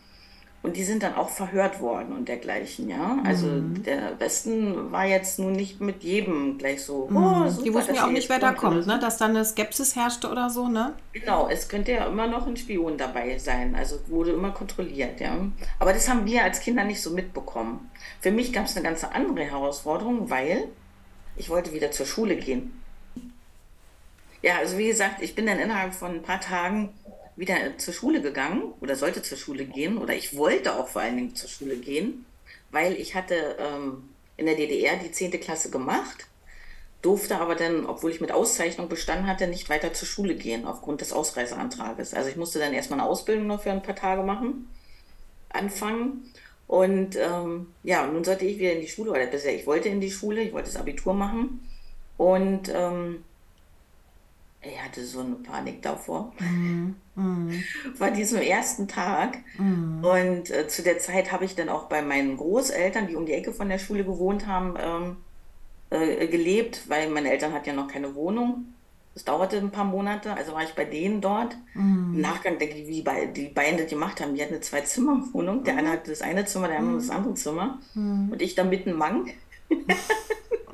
und 0.67 0.75
die 0.75 0.83
sind 0.83 1.01
dann 1.01 1.15
auch 1.15 1.29
verhört 1.29 1.79
worden 1.79 2.11
und 2.11 2.27
dergleichen, 2.27 2.89
ja. 2.89 3.19
Also 3.23 3.47
der 3.61 4.19
Westen 4.19 4.91
war 4.91 5.05
jetzt 5.05 5.39
nun 5.39 5.53
nicht 5.53 5.79
mit 5.79 6.03
jedem 6.03 6.57
gleich 6.57 6.83
so, 6.83 7.07
oh, 7.09 7.47
super, 7.47 7.63
Die 7.63 7.73
wussten 7.73 7.95
ja 7.95 8.05
auch 8.05 8.11
nicht, 8.11 8.27
wer 8.27 8.39
da 8.39 8.51
kommt 8.51 8.85
ne? 8.85 8.99
Dass 8.99 9.15
da 9.15 9.25
eine 9.25 9.45
Skepsis 9.45 9.95
herrschte 9.95 10.29
oder 10.29 10.49
so, 10.49 10.67
ne? 10.67 10.93
Genau, 11.13 11.47
es 11.47 11.69
könnte 11.69 11.93
ja 11.93 12.05
immer 12.05 12.27
noch 12.27 12.47
ein 12.47 12.57
Spion 12.57 12.97
dabei 12.97 13.37
sein. 13.37 13.75
Also 13.75 13.97
wurde 14.07 14.31
immer 14.31 14.51
kontrolliert, 14.51 15.21
ja. 15.21 15.37
Aber 15.79 15.93
das 15.93 16.09
haben 16.09 16.25
wir 16.25 16.43
als 16.43 16.59
Kinder 16.59 16.83
nicht 16.83 17.01
so 17.01 17.11
mitbekommen. 17.11 17.89
Für 18.19 18.31
mich 18.31 18.51
gab 18.51 18.65
es 18.65 18.75
eine 18.75 18.83
ganz 18.83 19.05
andere 19.05 19.45
Herausforderung, 19.45 20.29
weil 20.29 20.65
ich 21.37 21.49
wollte 21.49 21.71
wieder 21.71 21.91
zur 21.91 22.05
Schule 22.05 22.35
gehen. 22.35 22.83
Ja, 24.41 24.57
also 24.57 24.77
wie 24.77 24.87
gesagt, 24.87 25.21
ich 25.21 25.33
bin 25.33 25.45
dann 25.45 25.59
innerhalb 25.59 25.93
von 25.93 26.15
ein 26.15 26.21
paar 26.23 26.41
Tagen 26.41 26.89
wieder 27.37 27.77
zur 27.77 27.93
Schule 27.93 28.21
gegangen 28.21 28.73
oder 28.81 28.95
sollte 28.95 29.21
zur 29.21 29.37
Schule 29.37 29.65
gehen 29.65 29.97
oder 29.97 30.15
ich 30.15 30.35
wollte 30.35 30.75
auch 30.75 30.87
vor 30.87 31.03
allen 31.03 31.15
Dingen 31.15 31.35
zur 31.35 31.49
Schule 31.49 31.77
gehen, 31.77 32.25
weil 32.71 32.93
ich 32.93 33.15
hatte 33.15 33.55
ähm, 33.59 34.09
in 34.35 34.47
der 34.47 34.55
DDR 34.55 34.97
die 34.97 35.11
10. 35.11 35.31
Klasse 35.39 35.69
gemacht, 35.69 36.27
durfte 37.03 37.37
aber 37.39 37.55
dann, 37.55 37.85
obwohl 37.85 38.11
ich 38.11 38.21
mit 38.21 38.31
Auszeichnung 38.31 38.89
bestanden 38.89 39.27
hatte, 39.27 39.47
nicht 39.47 39.69
weiter 39.69 39.93
zur 39.93 40.07
Schule 40.07 40.35
gehen 40.35 40.65
aufgrund 40.65 41.01
des 41.01 41.13
Ausreiseantrages. 41.13 42.15
Also 42.15 42.29
ich 42.29 42.35
musste 42.35 42.59
dann 42.59 42.73
erstmal 42.73 42.99
eine 42.99 43.07
Ausbildung 43.07 43.47
noch 43.47 43.61
für 43.61 43.71
ein 43.71 43.83
paar 43.83 43.95
Tage 43.95 44.23
machen, 44.23 44.67
anfangen. 45.49 46.31
Und 46.65 47.15
ähm, 47.15 47.67
ja, 47.83 48.05
nun 48.07 48.23
sollte 48.23 48.45
ich 48.45 48.59
wieder 48.59 48.73
in 48.73 48.81
die 48.81 48.89
Schule, 48.89 49.11
oder 49.11 49.25
besser, 49.27 49.53
ich 49.53 49.65
wollte 49.67 49.89
in 49.89 50.01
die 50.01 50.11
Schule, 50.11 50.41
ich 50.41 50.53
wollte 50.53 50.69
das 50.71 50.79
Abitur 50.79 51.13
machen. 51.13 51.65
Und 52.17 52.69
ähm, 52.73 53.23
ich 54.61 54.83
hatte 54.83 55.05
so 55.05 55.19
eine 55.19 55.35
Panik 55.35 55.81
davor. 55.81 56.33
Mhm. 56.39 56.95
Mhm. 57.15 57.63
War 57.97 58.11
diesem 58.11 58.41
ersten 58.41 58.87
Tag. 58.87 59.37
Mhm. 59.57 60.03
Und 60.03 60.49
äh, 60.49 60.67
zu 60.67 60.81
der 60.83 60.99
Zeit 60.99 61.31
habe 61.31 61.45
ich 61.45 61.55
dann 61.55 61.69
auch 61.69 61.83
bei 61.83 62.01
meinen 62.01 62.37
Großeltern, 62.37 63.07
die 63.07 63.15
um 63.15 63.25
die 63.25 63.33
Ecke 63.33 63.53
von 63.53 63.69
der 63.69 63.79
Schule 63.79 64.03
gewohnt 64.03 64.47
haben, 64.47 64.75
ähm, 64.79 65.17
äh, 65.89 66.27
gelebt, 66.27 66.89
weil 66.89 67.09
meine 67.09 67.31
Eltern 67.31 67.53
hatten 67.53 67.69
ja 67.69 67.75
noch 67.75 67.87
keine 67.87 68.15
Wohnung. 68.15 68.73
Das 69.13 69.23
dauerte 69.23 69.57
ein 69.57 69.71
paar 69.71 69.85
Monate, 69.85 70.35
also 70.35 70.53
war 70.53 70.63
ich 70.63 70.73
bei 70.73 70.85
denen 70.85 71.21
dort. 71.21 71.57
Mhm. 71.73 72.13
Im 72.15 72.21
Nachgang 72.21 72.59
denke 72.59 72.75
ich, 72.75 72.87
wie 72.87 73.03
die, 73.03 73.33
die 73.33 73.47
beiden 73.47 73.79
das 73.79 73.89
gemacht 73.89 74.21
haben. 74.21 74.35
Die 74.35 74.41
hatten 74.41 74.53
eine 74.53 74.61
Zwei-Zimmer-Wohnung. 74.61 75.63
Der 75.63 75.77
eine 75.77 75.89
hatte 75.89 76.11
das 76.11 76.21
eine 76.21 76.45
Zimmer, 76.45 76.67
der 76.67 76.79
andere 76.79 76.95
mhm. 76.95 76.99
das 76.99 77.09
andere 77.09 77.33
Zimmer. 77.33 77.79
Mhm. 77.95 78.31
Und 78.31 78.41
ich 78.41 78.53
da 78.53 78.63
mitten 78.63 78.93
Mann. 78.93 79.27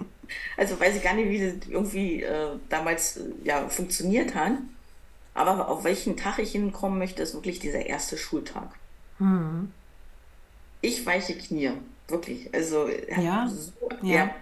Also 0.58 0.80
weiß 0.80 0.96
ich 0.96 1.04
gar 1.04 1.14
nicht, 1.14 1.30
wie 1.30 1.40
das 1.40 1.68
irgendwie 1.70 2.24
äh, 2.24 2.50
damals 2.70 3.18
äh, 3.18 3.22
ja, 3.44 3.68
funktioniert 3.70 4.36
hat. 4.36 4.54
Aber 5.34 5.68
auf 5.68 5.84
welchen 5.84 6.16
Tag 6.16 6.40
ich 6.40 6.52
hinkommen 6.52 7.00
möchte, 7.00 7.24
ist 7.24 7.34
wirklich 7.34 7.60
dieser 7.60 7.86
erste 7.86 8.18
Schultag. 8.18 8.70
Mhm. 9.20 9.72
Ich 10.82 11.06
weiche 11.06 11.36
Knie, 11.36 11.72
wirklich. 12.08 12.54
Also 12.54 12.88
ja, 13.18 13.48
so, 13.50 13.72
ja. 14.02 14.16
ja. 14.16 14.36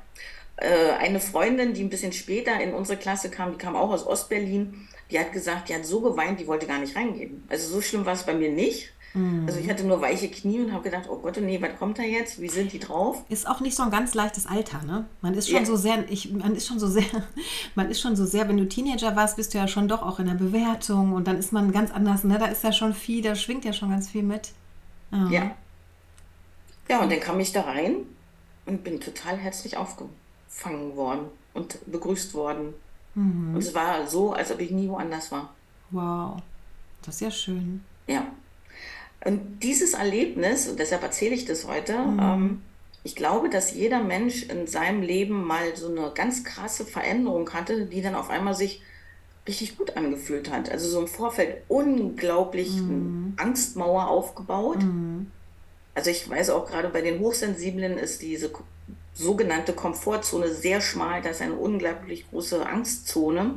Äh, 0.57 0.91
eine 1.00 1.19
Freundin, 1.19 1.74
die 1.74 1.83
ein 1.83 1.89
bisschen 1.89 2.13
später 2.13 2.60
in 2.62 2.74
unsere 2.74 2.98
Klasse 2.98 3.29
kam, 3.29 3.51
die 3.51 3.57
kam 3.57 3.75
auch 3.75 3.89
aus 3.89 4.05
Ostberlin, 4.05 4.88
die 5.10 5.19
hat 5.19 5.33
gesagt, 5.33 5.69
die 5.69 5.75
hat 5.75 5.86
so 5.86 6.01
geweint, 6.01 6.39
die 6.39 6.48
wollte 6.48 6.67
gar 6.67 6.79
nicht 6.79 6.95
reingehen. 6.95 7.43
Also 7.50 7.69
so 7.69 7.81
schlimm 7.81 8.05
war 8.05 8.13
es 8.13 8.24
bei 8.24 8.33
mir 8.33 8.51
nicht. 8.51 8.91
Mhm. 9.13 9.46
Also 9.46 9.60
ich 9.60 9.70
hatte 9.70 9.84
nur 9.84 10.01
weiche 10.01 10.30
Knie 10.30 10.62
und 10.62 10.72
habe 10.72 10.84
gedacht, 10.84 11.08
oh 11.10 11.18
Gott, 11.18 11.38
oh 11.38 11.41
nee, 11.41 11.62
was 11.62 11.77
kommt 11.77 12.00
da 12.00 12.03
jetzt? 12.03 12.39
Wie 12.39 12.48
sind 12.48 12.72
die 12.72 12.80
drauf? 12.80 13.24
Ist 13.30 13.48
auch 13.48 13.60
nicht 13.60 13.75
so 13.75 13.84
ein 13.84 13.91
ganz 13.91 14.13
leichtes 14.13 14.46
Alter, 14.48 14.82
ne? 14.84 15.06
Man 15.22 15.34
ist 15.34 15.50
schon 15.50 15.60
ja. 15.60 15.65
so 15.65 15.75
sehr, 15.75 16.10
ich, 16.10 16.32
man 16.32 16.56
ist 16.56 16.68
schon 16.68 16.80
so 16.80 16.88
sehr, 16.88 17.03
man 17.75 17.89
ist 17.89 18.00
schon 18.00 18.15
so 18.15 18.25
sehr, 18.25 18.48
wenn 18.48 18.58
du 18.58 18.68
Teenager 18.68 19.15
warst, 19.15 19.36
bist 19.36 19.53
du 19.53 19.58
ja 19.58 19.68
schon 19.68 19.88
doch 19.88 20.01
auch 20.01 20.20
in 20.20 20.27
der 20.27 20.36
Bewertung 20.36 21.13
und 21.13 21.27
dann 21.27 21.38
ist 21.38 21.51
man 21.51 21.72
ganz 21.72 21.91
anders, 21.91 22.24
ne? 22.24 22.38
Da 22.39 22.46
ist 22.46 22.63
ja 22.63 22.72
schon 22.72 22.94
viel, 22.94 23.22
da 23.22 23.36
schwingt 23.36 23.65
ja 23.65 23.74
schon 23.74 23.89
ganz 23.89 24.10
viel 24.10 24.24
mit. 24.24 24.51
Mhm. 25.12 25.32
Ja. 25.32 25.56
Ja, 26.88 27.01
und 27.01 27.12
dann 27.12 27.20
kam 27.20 27.39
ich 27.39 27.51
da 27.51 27.62
rein 27.62 27.98
und 28.65 28.84
bin 28.84 29.00
total 29.00 29.38
herzlich 29.38 29.77
aufgefangen 29.77 30.96
worden 30.96 31.27
und 31.53 31.80
begrüßt 31.91 32.34
worden. 32.34 32.74
Mhm. 33.15 33.56
Und 33.56 33.62
es 33.62 33.74
war 33.74 34.08
so, 34.08 34.34
als 34.34 34.51
ob 34.51 34.60
ich 34.60 34.72
nie 34.72 34.88
woanders 34.88 35.32
war. 35.32 35.53
Wow, 35.89 36.41
das 37.01 37.15
ist 37.15 37.22
ja 37.22 37.32
schön. 37.32 37.84
Ja, 38.08 38.25
und 39.24 39.60
dieses 39.62 39.94
Erlebnis, 39.94 40.68
und 40.68 40.80
deshalb 40.80 41.04
erzähle 41.04 41.36
ich 41.36 41.46
das 41.46 41.68
heute, 41.68 41.98
mhm. 41.98 42.20
ähm, 42.20 42.62
ich 43.04 43.16
glaube, 43.16 43.50
dass 43.50 43.74
jeder 43.74 44.01
Mensch 44.01 44.44
in 44.44 44.68
seinem 44.68 45.01
Leben 45.01 45.44
mal 45.44 45.75
so 45.75 45.90
eine 45.90 46.12
ganz 46.13 46.44
krasse 46.44 46.86
Veränderung 46.86 47.51
hatte, 47.54 47.86
die 47.86 48.01
dann 48.01 48.16
auf 48.16 48.30
einmal 48.30 48.54
sich 48.54 48.82
richtig 49.48 49.78
gut 49.78 49.98
angefühlt 49.98 50.51
hat. 50.51 50.70
Also 50.70 50.88
so 50.88 51.00
im 51.00 51.08
Vorfeld 51.08 51.63
unglaublich 51.68 52.74
mhm. 52.74 53.34
Angstmauer 53.38 54.08
aufgebaut. 54.08 54.84
Mhm. 54.84 55.32
Also 55.96 56.10
ich 56.12 56.30
weiß 56.30 56.51
auch 56.51 56.68
gerade 56.68 56.90
bei 56.90 57.01
den 57.01 57.20
Hochsensiblen 57.20 57.98
ist 57.98 58.22
diese 58.22 58.51
sogenannte 59.13 59.74
Komfortzone 59.74 60.54
sehr 60.54 60.80
schmal, 60.80 61.22
das 61.22 61.38
ist 61.38 61.42
eine 61.42 61.56
unglaublich 61.56 62.30
große 62.30 62.66
Angstzone. 62.66 63.56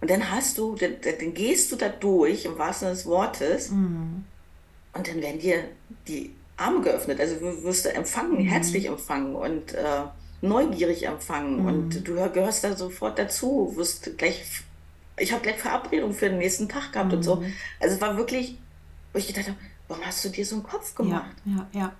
Und 0.00 0.10
dann 0.10 0.30
hast 0.30 0.58
du, 0.58 0.74
dann, 0.74 0.96
dann 1.02 1.34
gehst 1.34 1.72
du 1.72 1.76
da 1.76 1.88
durch, 1.88 2.44
im 2.44 2.58
wahrsten 2.58 2.88
Sinne 2.88 2.96
des 2.96 3.06
Wortes. 3.06 3.70
Mhm. 3.70 4.24
Und 4.96 5.08
dann 5.08 5.20
werden 5.20 5.40
dir 5.40 5.64
die 6.08 6.34
Arme 6.56 6.80
geöffnet. 6.80 7.20
Also 7.20 7.40
wirst 7.40 7.84
du 7.84 7.92
empfangen, 7.92 8.42
mhm. 8.42 8.48
herzlich 8.48 8.86
empfangen 8.86 9.34
und 9.34 9.74
äh, 9.74 10.02
neugierig 10.40 11.06
empfangen. 11.06 11.60
Mhm. 11.60 11.66
Und 11.66 12.08
du 12.08 12.14
gehörst 12.30 12.64
da 12.64 12.76
sofort 12.76 13.18
dazu, 13.18 13.72
wirst 13.76 14.16
gleich, 14.18 14.62
ich 15.18 15.32
habe 15.32 15.42
gleich 15.42 15.58
Verabredung 15.58 16.12
für 16.12 16.28
den 16.28 16.38
nächsten 16.38 16.68
Tag 16.68 16.92
gehabt 16.92 17.10
mhm. 17.10 17.18
und 17.18 17.22
so. 17.22 17.36
Mhm. 17.36 17.52
Also 17.80 17.96
es 17.96 18.00
war 18.00 18.16
wirklich, 18.16 18.58
wo 19.12 19.18
ich 19.18 19.26
gedacht 19.26 19.48
habe, 19.48 19.58
warum 19.88 20.04
hast 20.04 20.24
du 20.24 20.28
dir 20.28 20.44
so 20.44 20.56
einen 20.56 20.64
Kopf 20.64 20.94
gemacht? 20.94 21.34
Ja, 21.44 21.66
ja, 21.72 21.80
ja. 21.80 21.92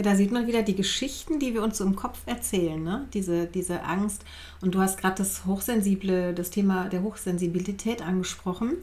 Ja, 0.00 0.04
da 0.04 0.16
sieht 0.16 0.32
man 0.32 0.46
wieder 0.46 0.62
die 0.62 0.74
Geschichten, 0.74 1.38
die 1.40 1.52
wir 1.52 1.62
uns 1.62 1.76
so 1.76 1.84
im 1.84 1.94
Kopf 1.94 2.22
erzählen, 2.24 2.82
ne? 2.82 3.06
diese, 3.12 3.44
diese 3.44 3.82
Angst. 3.84 4.24
Und 4.62 4.74
du 4.74 4.80
hast 4.80 4.98
gerade 4.98 5.16
das 5.16 5.44
Hochsensible, 5.44 6.32
das 6.32 6.48
Thema 6.48 6.88
der 6.88 7.02
Hochsensibilität 7.02 8.00
angesprochen. 8.00 8.78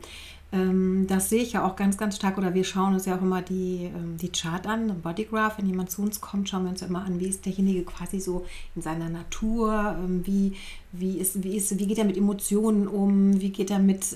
Ähm, 0.51 1.07
das 1.07 1.31
sehe 1.31 1.41
ich 1.41 1.53
ja 1.53 1.65
auch 1.65 1.75
ganz, 1.75 1.97
ganz 1.97 2.17
stark. 2.17 2.37
Oder 2.37 2.53
wir 2.53 2.63
schauen 2.63 2.93
uns 2.93 3.07
ja 3.07 3.17
auch 3.17 3.21
immer 3.23 3.41
die, 3.41 3.89
ähm, 3.95 4.17
die 4.17 4.31
Chart 4.31 4.67
an, 4.67 5.01
Bodygraph. 5.01 5.57
Wenn 5.57 5.65
jemand 5.65 5.89
zu 5.89 6.03
uns 6.03 6.21
kommt, 6.21 6.49
schauen 6.49 6.65
wir 6.65 6.69
uns 6.69 6.81
ja 6.81 6.87
immer 6.87 7.03
an, 7.03 7.19
wie 7.19 7.29
ist 7.29 7.47
derjenige 7.47 7.81
quasi 7.81 8.19
so 8.19 8.45
in 8.75 8.83
seiner 8.83 9.09
Natur, 9.09 9.97
ähm, 9.97 10.21
wie, 10.23 10.53
wie, 10.91 11.17
ist, 11.17 11.43
wie, 11.43 11.57
ist, 11.57 11.79
wie 11.79 11.87
geht 11.87 11.97
er 11.97 12.05
mit 12.05 12.17
Emotionen 12.17 12.87
um, 12.87 13.41
wie 13.41 13.49
geht 13.49 13.71
er 13.71 13.79
mit, 13.79 14.15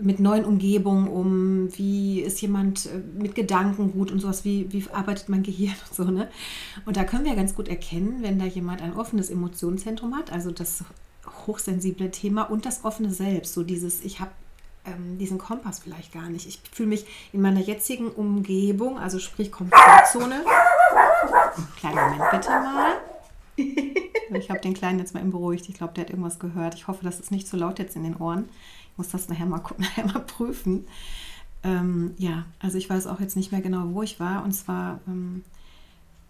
mit 0.00 0.20
neuen 0.20 0.44
Umgebungen 0.44 1.08
um, 1.08 1.76
wie 1.76 2.20
ist 2.20 2.40
jemand 2.40 2.86
äh, 2.86 3.00
mit 3.20 3.34
Gedanken 3.34 3.92
gut 3.92 4.12
und 4.12 4.20
sowas, 4.20 4.44
wie, 4.44 4.72
wie 4.72 4.84
arbeitet 4.92 5.28
mein 5.28 5.42
Gehirn 5.42 5.74
und 5.88 5.94
so. 5.94 6.04
Ne? 6.04 6.28
Und 6.86 6.96
da 6.96 7.04
können 7.04 7.24
wir 7.24 7.34
ganz 7.34 7.54
gut 7.54 7.68
erkennen, 7.68 8.22
wenn 8.22 8.38
da 8.38 8.44
jemand 8.44 8.80
ein 8.80 8.94
offenes 8.94 9.30
Emotionszentrum 9.30 10.16
hat, 10.16 10.32
also 10.32 10.50
das 10.50 10.84
hochsensible 11.46 12.10
Thema 12.10 12.42
und 12.42 12.64
das 12.64 12.84
offene 12.84 13.10
Selbst, 13.10 13.54
so 13.54 13.62
dieses, 13.62 14.02
ich 14.02 14.20
habe 14.20 14.30
ähm, 14.84 15.18
diesen 15.18 15.38
Kompass 15.38 15.80
vielleicht 15.80 16.12
gar 16.12 16.28
nicht. 16.30 16.46
Ich 16.46 16.60
fühle 16.72 16.90
mich 16.90 17.06
in 17.32 17.40
meiner 17.40 17.60
jetzigen 17.60 18.08
Umgebung, 18.08 18.98
also 18.98 19.18
sprich 19.18 19.50
Komfortzone. 19.50 20.44
Kleinen 21.76 21.96
Moment 21.96 22.30
bitte 22.30 22.50
mal. 22.50 22.96
Ich 24.36 24.50
habe 24.50 24.60
den 24.60 24.74
Kleinen 24.74 24.98
jetzt 24.98 25.14
mal 25.14 25.20
eben 25.20 25.30
beruhigt. 25.30 25.68
Ich 25.68 25.74
glaube, 25.74 25.94
der 25.94 26.04
hat 26.04 26.10
irgendwas 26.10 26.38
gehört. 26.38 26.74
Ich 26.74 26.86
hoffe, 26.86 27.04
das 27.04 27.18
ist 27.18 27.30
nicht 27.30 27.48
zu 27.48 27.56
so 27.56 27.64
laut 27.64 27.78
jetzt 27.78 27.96
in 27.96 28.04
den 28.04 28.16
Ohren. 28.16 28.48
Ich 28.98 29.04
muss 29.04 29.12
das 29.12 29.28
nachher 29.28 29.46
mal, 29.46 29.62
nachher 29.78 30.06
mal 30.06 30.18
prüfen. 30.18 30.84
Ähm, 31.62 32.14
ja, 32.18 32.46
also 32.58 32.78
ich 32.78 32.90
weiß 32.90 33.06
auch 33.06 33.20
jetzt 33.20 33.36
nicht 33.36 33.52
mehr 33.52 33.60
genau, 33.60 33.84
wo 33.92 34.02
ich 34.02 34.18
war. 34.18 34.42
Und 34.42 34.50
zwar 34.50 34.98
ähm, 35.06 35.44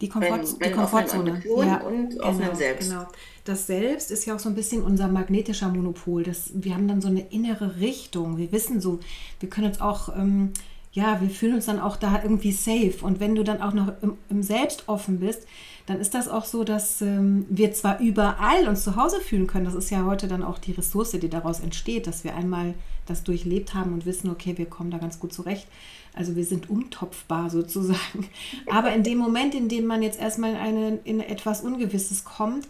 die, 0.03 0.11
Komfort, 0.11 0.61
wenn, 0.61 0.69
die 0.69 0.75
Komfortzone. 0.77 1.43
Ja, 1.65 1.79
und 1.79 2.11
genau, 2.11 2.55
Selbst. 2.55 2.91
Genau. 2.91 3.07
Das 3.45 3.67
Selbst 3.67 4.11
ist 4.11 4.27
ja 4.27 4.35
auch 4.35 4.39
so 4.39 4.51
ein 4.51 4.55
bisschen 4.55 4.83
unser 4.83 5.09
magnetischer 5.09 5.71
Monopol. 5.71 6.25
Das, 6.25 6.51
wir 6.53 6.75
haben 6.75 6.89
dann 6.89 7.01
so 7.01 7.09
eine 7.09 7.27
innere 7.31 7.81
Richtung. 7.81 8.37
Wir 8.37 8.53
wissen 8.53 8.83
so, 8.83 9.01
wir 9.41 9.49
können 9.49 9.69
uns 9.69 9.81
auch, 9.81 10.15
ähm, 10.15 10.53
ja, 10.93 11.21
wir 11.21 11.31
fühlen 11.31 11.55
uns 11.55 11.67
dann 11.67 11.81
auch 11.81 11.97
da 11.97 12.23
irgendwie 12.23 12.53
safe. 12.53 12.97
Und 13.03 13.21
wenn 13.21 13.35
du 13.35 13.45
dann 13.45 13.61
auch 13.61 13.73
noch 13.73 13.93
im, 14.03 14.17
im 14.31 14.43
Selbst 14.43 14.89
offen 14.89 15.21
bist, 15.21 15.47
dann 15.87 16.01
ist 16.01 16.15
das 16.15 16.29
auch 16.29 16.45
so, 16.45 16.65
dass 16.65 17.01
ähm, 17.01 17.47
wir 17.49 17.73
zwar 17.73 18.01
überall 18.01 18.69
uns 18.69 18.85
zu 18.85 18.97
Hause 18.97 19.21
fühlen 19.21 19.47
können. 19.47 19.65
Das 19.65 19.75
ist 19.75 19.91
ja 19.91 20.05
heute 20.05 20.29
dann 20.29 20.43
auch 20.43 20.59
die 20.59 20.73
Ressource, 20.73 21.13
die 21.13 21.31
daraus 21.31 21.61
entsteht, 21.61 22.07
dass 22.07 22.25
wir 22.25 22.35
einmal 22.35 22.75
das 23.07 23.25
durchlebt 23.25 23.73
haben 23.73 23.95
und 23.95 24.05
wissen, 24.05 24.31
okay, 24.31 24.59
wir 24.59 24.67
kommen 24.67 24.91
da 24.91 24.99
ganz 24.99 25.19
gut 25.19 25.33
zurecht. 25.33 25.67
Also 26.15 26.37
wir 26.37 26.45
sind 26.45 26.69
umtopfbar 26.69 27.49
sozusagen. 27.51 28.29
Aber 28.71 28.93
in 28.93 29.03
dem 29.03 29.19
Moment, 29.19 29.55
in 29.55 29.69
dem 29.69 29.87
man 29.87 30.03
jetzt 30.03 30.21
erstmal 30.21 30.57
eine, 30.57 30.99
in 31.05 31.21
etwas 31.21 31.63
Ungewisses 31.63 32.25
kommt, 32.25 32.67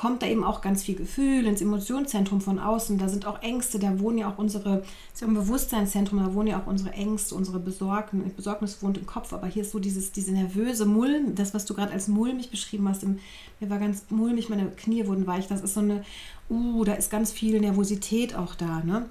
kommt 0.00 0.22
da 0.22 0.26
eben 0.26 0.44
auch 0.44 0.62
ganz 0.62 0.82
viel 0.82 0.94
Gefühl 0.94 1.44
ins 1.44 1.60
Emotionszentrum 1.60 2.40
von 2.40 2.58
außen. 2.58 2.96
Da 2.96 3.10
sind 3.10 3.26
auch 3.26 3.42
Ängste, 3.42 3.78
da 3.78 4.00
wohnen 4.00 4.16
ja 4.16 4.30
auch 4.30 4.38
unsere, 4.38 4.78
das 4.78 4.86
ist 5.12 5.20
ja 5.20 5.26
ein 5.26 5.34
Bewusstseinszentrum, 5.34 6.20
da 6.20 6.32
wohnen 6.32 6.48
ja 6.48 6.58
auch 6.58 6.66
unsere 6.66 6.94
Ängste, 6.94 7.34
unsere 7.34 7.58
Besorgnis, 7.58 8.32
Besorgnis 8.32 8.82
wohnt 8.82 8.96
im 8.96 9.04
Kopf. 9.04 9.34
Aber 9.34 9.46
hier 9.46 9.60
ist 9.60 9.72
so 9.72 9.78
dieses, 9.78 10.10
diese 10.10 10.32
nervöse 10.32 10.86
Mulm, 10.86 11.34
das, 11.34 11.52
was 11.52 11.66
du 11.66 11.74
gerade 11.74 11.92
als 11.92 12.08
mulmig 12.08 12.50
beschrieben 12.50 12.88
hast, 12.88 13.02
im, 13.02 13.18
mir 13.60 13.68
war 13.68 13.78
ganz 13.78 14.06
mulmig, 14.08 14.48
meine 14.48 14.70
Knie 14.70 15.06
wurden 15.06 15.26
weich. 15.26 15.48
Das 15.48 15.60
ist 15.60 15.74
so 15.74 15.80
eine, 15.80 16.02
uh, 16.48 16.82
da 16.84 16.94
ist 16.94 17.10
ganz 17.10 17.30
viel 17.30 17.60
Nervosität 17.60 18.34
auch 18.34 18.54
da, 18.54 18.82
ne? 18.82 19.04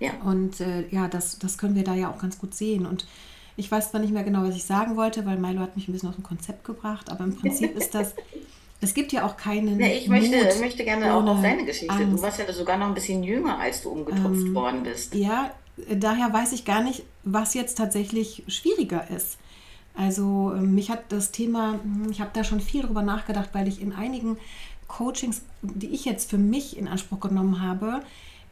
Ja. 0.00 0.12
Und 0.24 0.62
äh, 0.62 0.88
ja, 0.88 1.08
das, 1.08 1.40
das 1.40 1.58
können 1.58 1.74
wir 1.74 1.84
da 1.84 1.94
ja 1.94 2.10
auch 2.10 2.18
ganz 2.18 2.38
gut 2.38 2.54
sehen. 2.54 2.86
Und 2.86 3.06
ich 3.58 3.70
weiß 3.70 3.90
zwar 3.90 4.00
nicht 4.00 4.14
mehr 4.14 4.24
genau, 4.24 4.44
was 4.44 4.56
ich 4.56 4.64
sagen 4.64 4.96
wollte, 4.96 5.26
weil 5.26 5.36
Milo 5.36 5.60
hat 5.60 5.76
mich 5.76 5.88
ein 5.88 5.92
bisschen 5.92 6.08
aus 6.08 6.14
dem 6.14 6.24
Konzept 6.24 6.64
gebracht, 6.64 7.10
aber 7.10 7.24
im 7.24 7.36
Prinzip 7.36 7.76
ist 7.76 7.94
das, 7.94 8.14
es 8.82 8.94
gibt 8.94 9.12
ja 9.12 9.24
auch 9.24 9.36
keinen. 9.36 9.80
Ja, 9.80 9.86
ich 9.86 10.08
möchte, 10.08 10.36
Mut 10.36 10.60
möchte 10.60 10.84
gerne 10.84 11.14
auch 11.14 11.24
auf 11.24 11.40
deine 11.40 11.64
Geschichte. 11.64 11.94
Angst. 11.94 12.18
Du 12.18 12.22
warst 12.22 12.38
ja 12.38 12.52
sogar 12.52 12.76
noch 12.76 12.88
ein 12.88 12.94
bisschen 12.94 13.22
jünger, 13.22 13.58
als 13.58 13.82
du 13.82 13.90
umgetupft 13.90 14.46
ähm, 14.46 14.54
worden 14.54 14.82
bist. 14.82 15.14
Ja, 15.14 15.52
daher 15.88 16.32
weiß 16.32 16.52
ich 16.52 16.64
gar 16.64 16.82
nicht, 16.82 17.04
was 17.22 17.54
jetzt 17.54 17.76
tatsächlich 17.78 18.42
schwieriger 18.48 19.08
ist. 19.08 19.38
Also 19.94 20.52
ähm, 20.56 20.74
mich 20.74 20.90
hat 20.90 21.12
das 21.12 21.30
Thema, 21.30 21.78
hm, 21.82 22.10
ich 22.10 22.20
habe 22.20 22.30
da 22.32 22.42
schon 22.42 22.60
viel 22.60 22.82
drüber 22.82 23.02
nachgedacht, 23.02 23.50
weil 23.52 23.68
ich 23.68 23.80
in 23.80 23.92
einigen 23.92 24.36
Coachings, 24.88 25.42
die 25.62 25.88
ich 25.88 26.04
jetzt 26.04 26.28
für 26.28 26.38
mich 26.38 26.76
in 26.76 26.88
Anspruch 26.88 27.20
genommen 27.20 27.62
habe, 27.62 28.02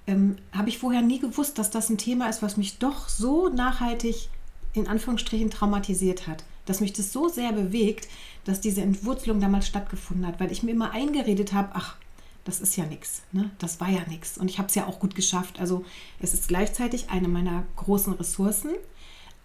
ähm, 0.07 0.37
habe 0.53 0.69
ich 0.69 0.79
vorher 0.79 1.03
nie 1.03 1.19
gewusst, 1.19 1.59
dass 1.59 1.71
das 1.71 1.91
ein 1.91 1.99
Thema 1.99 2.29
ist, 2.29 2.41
was 2.41 2.57
mich 2.57 2.79
doch 2.79 3.09
so 3.09 3.49
nachhaltig 3.49 4.29
in 4.75 4.87
Anführungsstrichen 4.87 5.51
traumatisiert 5.51 6.29
hat. 6.29 6.45
Dass 6.71 6.81
mich 6.81 6.93
das 6.93 7.13
so 7.13 7.29
sehr 7.29 7.51
bewegt, 7.51 8.07
dass 8.45 8.61
diese 8.61 8.81
Entwurzelung 8.83 9.41
damals 9.41 9.67
stattgefunden 9.67 10.25
hat, 10.25 10.39
weil 10.39 10.53
ich 10.53 10.63
mir 10.63 10.71
immer 10.71 10.93
eingeredet 10.93 11.53
habe, 11.53 11.71
ach, 11.73 11.97
das 12.45 12.61
ist 12.61 12.77
ja 12.77 12.87
nichts, 12.87 13.23
ne? 13.33 13.51
das 13.59 13.81
war 13.81 13.89
ja 13.89 14.03
nichts. 14.07 14.39
Und 14.39 14.49
ich 14.49 14.59
habe 14.59 14.69
es 14.69 14.77
ja 14.77 14.87
auch 14.87 15.01
gut 15.01 15.17
geschafft. 15.17 15.59
Also 15.59 15.85
es 16.21 16.33
ist 16.33 16.47
gleichzeitig 16.47 17.11
eine 17.11 17.27
meiner 17.27 17.65
großen 17.75 18.13
Ressourcen, 18.13 18.71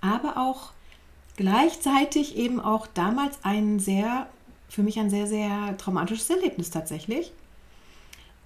aber 0.02 0.38
auch 0.38 0.74
gleichzeitig 1.36 2.38
eben 2.38 2.60
auch 2.60 2.86
damals 2.86 3.40
ein 3.42 3.80
sehr, 3.80 4.28
für 4.70 4.84
mich 4.84 5.00
ein 5.00 5.10
sehr, 5.10 5.26
sehr 5.26 5.76
traumatisches 5.80 6.30
Erlebnis 6.30 6.70
tatsächlich. 6.70 7.34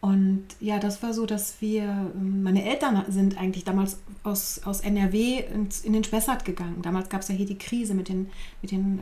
Und 0.01 0.45
ja, 0.61 0.79
das 0.79 1.03
war 1.03 1.13
so, 1.13 1.25
dass 1.25 1.59
wir, 1.59 1.83
ähm, 1.83 2.41
meine 2.41 2.63
Eltern 2.63 3.03
sind 3.09 3.37
eigentlich 3.37 3.65
damals 3.65 3.99
aus, 4.23 4.61
aus 4.63 4.79
NRW 4.79 5.43
in 5.83 5.93
den 5.93 6.05
Spessart 6.05 6.45
gegangen. 6.45 6.81
Damals 6.81 7.09
gab 7.09 7.21
es 7.21 7.27
ja 7.27 7.35
hier 7.35 7.45
die 7.45 7.57
Krise 7.57 7.93
mit, 7.93 8.07
den, 8.07 8.29
mit, 8.61 8.71
den, 8.71 8.99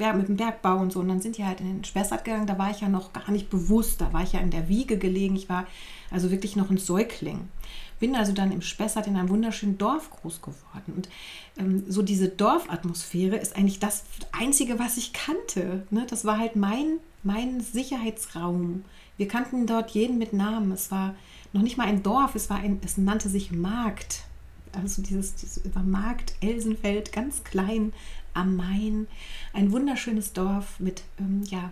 ähm, 0.00 0.16
mit 0.16 0.28
dem 0.28 0.36
Bergbau 0.36 0.78
und 0.78 0.90
so. 0.90 1.00
Und 1.00 1.08
dann 1.08 1.20
sind 1.20 1.36
die 1.36 1.44
halt 1.44 1.60
in 1.60 1.66
den 1.66 1.84
Spessart 1.84 2.24
gegangen. 2.24 2.46
Da 2.46 2.58
war 2.58 2.70
ich 2.70 2.80
ja 2.80 2.88
noch 2.88 3.12
gar 3.12 3.30
nicht 3.30 3.50
bewusst. 3.50 4.00
Da 4.00 4.12
war 4.14 4.22
ich 4.22 4.32
ja 4.32 4.40
in 4.40 4.50
der 4.50 4.68
Wiege 4.68 4.96
gelegen. 4.96 5.36
Ich 5.36 5.50
war 5.50 5.66
also 6.10 6.30
wirklich 6.30 6.56
noch 6.56 6.70
ein 6.70 6.78
Säugling. 6.78 7.40
Bin 8.02 8.16
also 8.16 8.32
dann 8.32 8.52
im 8.52 8.60
Spessart 8.60 9.06
in 9.06 9.16
einem 9.16 9.30
wunderschönen 9.30 9.78
Dorf 9.78 10.10
groß 10.10 10.42
geworden. 10.42 10.92
Und 10.94 11.08
ähm, 11.56 11.84
so 11.88 12.02
diese 12.02 12.28
Dorfatmosphäre 12.28 13.36
ist 13.36 13.56
eigentlich 13.56 13.78
das 13.78 14.04
Einzige, 14.32 14.78
was 14.78 14.98
ich 14.98 15.14
kannte. 15.14 15.86
Ne? 15.90 16.04
Das 16.10 16.26
war 16.26 16.38
halt 16.38 16.56
mein, 16.56 16.98
mein 17.22 17.60
Sicherheitsraum 17.60 18.84
wir 19.16 19.28
kannten 19.28 19.66
dort 19.66 19.90
jeden 19.90 20.18
mit 20.18 20.32
Namen. 20.32 20.72
Es 20.72 20.90
war 20.90 21.14
noch 21.52 21.62
nicht 21.62 21.76
mal 21.76 21.86
ein 21.86 22.02
Dorf, 22.02 22.34
es, 22.34 22.50
war 22.50 22.58
ein, 22.58 22.80
es 22.84 22.96
nannte 22.96 23.28
sich 23.28 23.52
Markt. 23.52 24.24
Also 24.72 25.02
dieses, 25.02 25.34
dieses 25.34 25.58
über 25.58 25.80
Markt 25.80 26.34
Elsenfeld, 26.40 27.12
ganz 27.12 27.44
klein 27.44 27.92
am 28.34 28.56
Main. 28.56 29.06
Ein 29.52 29.70
wunderschönes 29.70 30.32
Dorf 30.32 30.80
mit 30.80 31.02
ähm, 31.20 31.42
ja, 31.44 31.70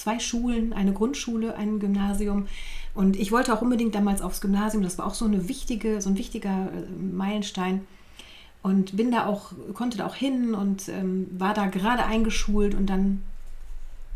zwei 0.00 0.18
Schulen, 0.18 0.72
eine 0.72 0.92
Grundschule, 0.92 1.56
ein 1.56 1.78
Gymnasium. 1.78 2.46
Und 2.94 3.16
ich 3.16 3.30
wollte 3.32 3.52
auch 3.52 3.62
unbedingt 3.62 3.94
damals 3.94 4.22
aufs 4.22 4.40
Gymnasium. 4.40 4.82
Das 4.82 4.98
war 4.98 5.06
auch 5.06 5.14
so 5.14 5.26
eine 5.26 5.48
wichtige, 5.48 6.00
so 6.00 6.10
ein 6.10 6.18
wichtiger 6.18 6.70
äh, 6.72 6.90
Meilenstein. 7.02 7.86
Und 8.62 8.96
bin 8.96 9.10
da 9.10 9.26
auch, 9.26 9.52
konnte 9.74 9.98
da 9.98 10.06
auch 10.06 10.14
hin 10.14 10.54
und 10.54 10.88
ähm, 10.88 11.28
war 11.38 11.54
da 11.54 11.66
gerade 11.66 12.04
eingeschult 12.04 12.74
und 12.74 12.86
dann 12.86 13.22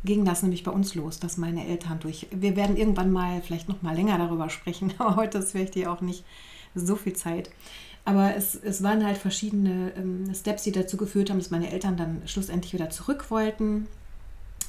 ging 0.04 0.26
das 0.26 0.42
nämlich 0.42 0.64
bei 0.64 0.70
uns 0.70 0.94
los, 0.94 1.18
dass 1.18 1.38
meine 1.38 1.66
Eltern 1.66 1.98
durch. 2.00 2.26
Wir 2.30 2.54
werden 2.56 2.76
irgendwann 2.76 3.10
mal 3.10 3.40
vielleicht 3.40 3.70
noch 3.70 3.80
mal 3.80 3.94
länger 3.94 4.18
darüber 4.18 4.50
sprechen, 4.50 4.92
aber 4.98 5.16
heute 5.16 5.38
ist 5.38 5.52
vielleicht 5.52 5.74
hier 5.74 5.90
auch 5.90 6.02
nicht 6.02 6.24
so 6.74 6.96
viel 6.96 7.14
Zeit. 7.14 7.50
Aber 8.04 8.36
es, 8.36 8.54
es 8.54 8.82
waren 8.82 9.04
halt 9.04 9.16
verschiedene 9.16 9.92
ähm, 9.96 10.34
Steps, 10.34 10.64
die 10.64 10.72
dazu 10.72 10.98
geführt 10.98 11.30
haben, 11.30 11.38
dass 11.38 11.50
meine 11.50 11.70
Eltern 11.70 11.96
dann 11.96 12.20
schlussendlich 12.26 12.74
wieder 12.74 12.90
zurück 12.90 13.30
wollten 13.30 13.86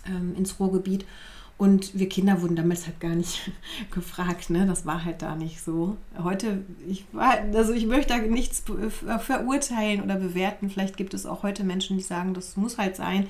ähm, 0.07 0.35
ins 0.35 0.59
Ruhrgebiet. 0.59 1.05
Und 1.57 1.97
wir 1.97 2.09
Kinder 2.09 2.41
wurden 2.41 2.57
damals 2.57 2.85
halt 2.85 2.99
gar 2.99 3.15
nicht 3.15 3.49
gefragt, 3.91 4.49
ne? 4.49 4.65
Das 4.65 4.85
war 4.85 5.05
halt 5.05 5.21
da 5.21 5.35
nicht 5.35 5.61
so. 5.61 5.95
Heute, 6.21 6.63
ich 6.87 7.05
also 7.13 7.71
ich 7.71 7.85
möchte 7.85 8.13
da 8.13 8.17
nichts 8.19 8.63
verurteilen 9.19 10.03
oder 10.03 10.15
bewerten. 10.15 10.69
Vielleicht 10.69 10.97
gibt 10.97 11.13
es 11.13 11.25
auch 11.25 11.43
heute 11.43 11.63
Menschen, 11.63 11.97
die 11.97 12.03
sagen, 12.03 12.33
das 12.33 12.57
muss 12.57 12.77
halt 12.77 12.97
sein. 12.97 13.27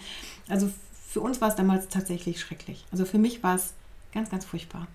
Also 0.49 0.71
für 1.07 1.21
uns 1.21 1.39
war 1.39 1.49
es 1.49 1.55
damals 1.55 1.87
tatsächlich 1.87 2.39
schrecklich. 2.39 2.83
Also 2.91 3.05
für 3.05 3.19
mich 3.19 3.43
war 3.43 3.55
es 3.55 3.73
ganz, 4.11 4.31
ganz 4.31 4.43
furchtbar. 4.43 4.87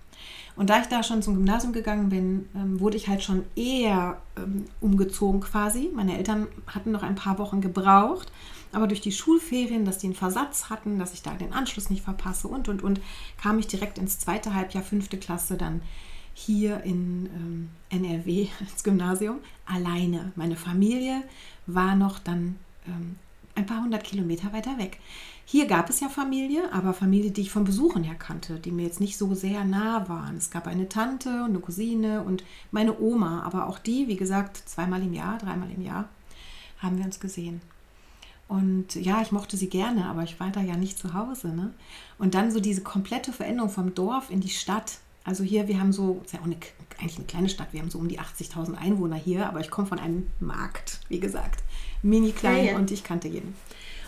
Und 0.61 0.68
da 0.68 0.79
ich 0.79 0.88
da 0.88 1.03
schon 1.03 1.23
zum 1.23 1.37
Gymnasium 1.37 1.73
gegangen 1.73 2.11
bin, 2.11 2.46
ähm, 2.55 2.81
wurde 2.81 2.99
ich 2.99 3.09
halt 3.09 3.23
schon 3.23 3.46
eher 3.57 4.20
ähm, 4.37 4.66
umgezogen 4.83 5.40
quasi. 5.40 5.88
Meine 5.94 6.18
Eltern 6.18 6.49
hatten 6.66 6.90
noch 6.90 7.03
ein 7.03 7.14
paar 7.14 7.38
Wochen 7.38 7.62
gebraucht, 7.62 8.31
aber 8.70 8.87
durch 8.87 9.01
die 9.01 9.11
Schulferien, 9.11 9.87
dass 9.87 9.96
die 9.96 10.09
einen 10.09 10.14
Versatz 10.14 10.68
hatten, 10.68 10.99
dass 10.99 11.14
ich 11.14 11.23
da 11.23 11.31
den 11.31 11.55
Anschluss 11.55 11.88
nicht 11.88 12.05
verpasse 12.05 12.46
und, 12.46 12.68
und, 12.68 12.83
und, 12.83 13.01
kam 13.40 13.59
ich 13.59 13.68
direkt 13.68 13.96
ins 13.96 14.18
zweite 14.18 14.53
Halbjahr, 14.53 14.85
fünfte 14.85 15.16
Klasse 15.16 15.57
dann 15.57 15.81
hier 16.35 16.83
in 16.83 17.31
ähm, 17.35 17.70
NRW 17.88 18.49
ins 18.61 18.85
Gymnasium 18.85 19.38
alleine. 19.64 20.33
Meine 20.37 20.57
Familie 20.57 21.23
war 21.66 21.96
noch 21.96 22.18
dann 22.18 22.57
ähm, 22.87 23.16
ein 23.55 23.64
paar 23.64 23.83
hundert 23.83 24.05
Kilometer 24.05 24.53
weiter 24.53 24.77
weg. 24.77 24.99
Hier 25.51 25.67
gab 25.67 25.91
es 25.91 25.99
ja 25.99 26.09
Familie, 26.09 26.73
aber 26.73 26.95
Familie, 26.95 27.33
die 27.33 27.41
ich 27.41 27.51
von 27.51 27.65
Besuchen 27.65 28.05
her 28.05 28.15
kannte, 28.15 28.61
die 28.61 28.71
mir 28.71 28.85
jetzt 28.85 29.01
nicht 29.01 29.19
so 29.19 29.35
sehr 29.35 29.65
nah 29.65 30.09
waren. 30.09 30.37
Es 30.37 30.53
gab 30.53 30.69
eine 30.69 30.89
Tante 30.89 31.29
und 31.43 31.51
eine 31.51 31.59
Cousine 31.59 32.23
und 32.23 32.45
meine 32.71 33.01
Oma, 33.01 33.43
aber 33.43 33.67
auch 33.67 33.81
die, 33.81 34.07
wie 34.07 34.15
gesagt, 34.15 34.57
zweimal 34.57 35.03
im 35.03 35.13
Jahr, 35.13 35.39
dreimal 35.39 35.69
im 35.73 35.83
Jahr 35.83 36.09
haben 36.79 36.99
wir 36.99 37.05
uns 37.05 37.19
gesehen. 37.19 37.63
Und 38.47 38.95
ja, 38.95 39.23
ich 39.23 39.33
mochte 39.33 39.57
sie 39.57 39.69
gerne, 39.69 40.07
aber 40.07 40.23
ich 40.23 40.39
war 40.39 40.51
da 40.51 40.61
ja 40.61 40.77
nicht 40.77 40.97
zu 40.97 41.15
Hause. 41.15 41.49
Ne? 41.49 41.75
Und 42.17 42.37
dann 42.37 42.53
so 42.53 42.61
diese 42.61 42.83
komplette 42.83 43.33
Veränderung 43.33 43.71
vom 43.71 43.93
Dorf 43.93 44.31
in 44.31 44.39
die 44.39 44.51
Stadt. 44.51 44.99
Also 45.25 45.43
hier, 45.43 45.67
wir 45.67 45.81
haben 45.81 45.93
so, 45.93 46.21
ist 46.25 46.33
ja 46.33 46.39
auch 46.39 46.45
eine, 46.45 46.59
eigentlich 47.01 47.17
eine 47.17 47.27
kleine 47.27 47.49
Stadt, 47.49 47.73
wir 47.73 47.81
haben 47.81 47.91
so 47.91 47.99
um 47.99 48.07
die 48.07 48.21
80.000 48.21 48.77
Einwohner 48.77 49.17
hier, 49.17 49.49
aber 49.49 49.59
ich 49.59 49.71
komme 49.73 49.89
von 49.89 49.99
einem 49.99 50.29
Markt, 50.39 51.01
wie 51.09 51.19
gesagt, 51.19 51.65
mini 52.05 52.31
klein 52.31 52.67
ja, 52.67 52.71
ja. 52.71 52.77
und 52.77 52.93
ich 52.93 53.03
kannte 53.03 53.27
jeden. 53.27 53.57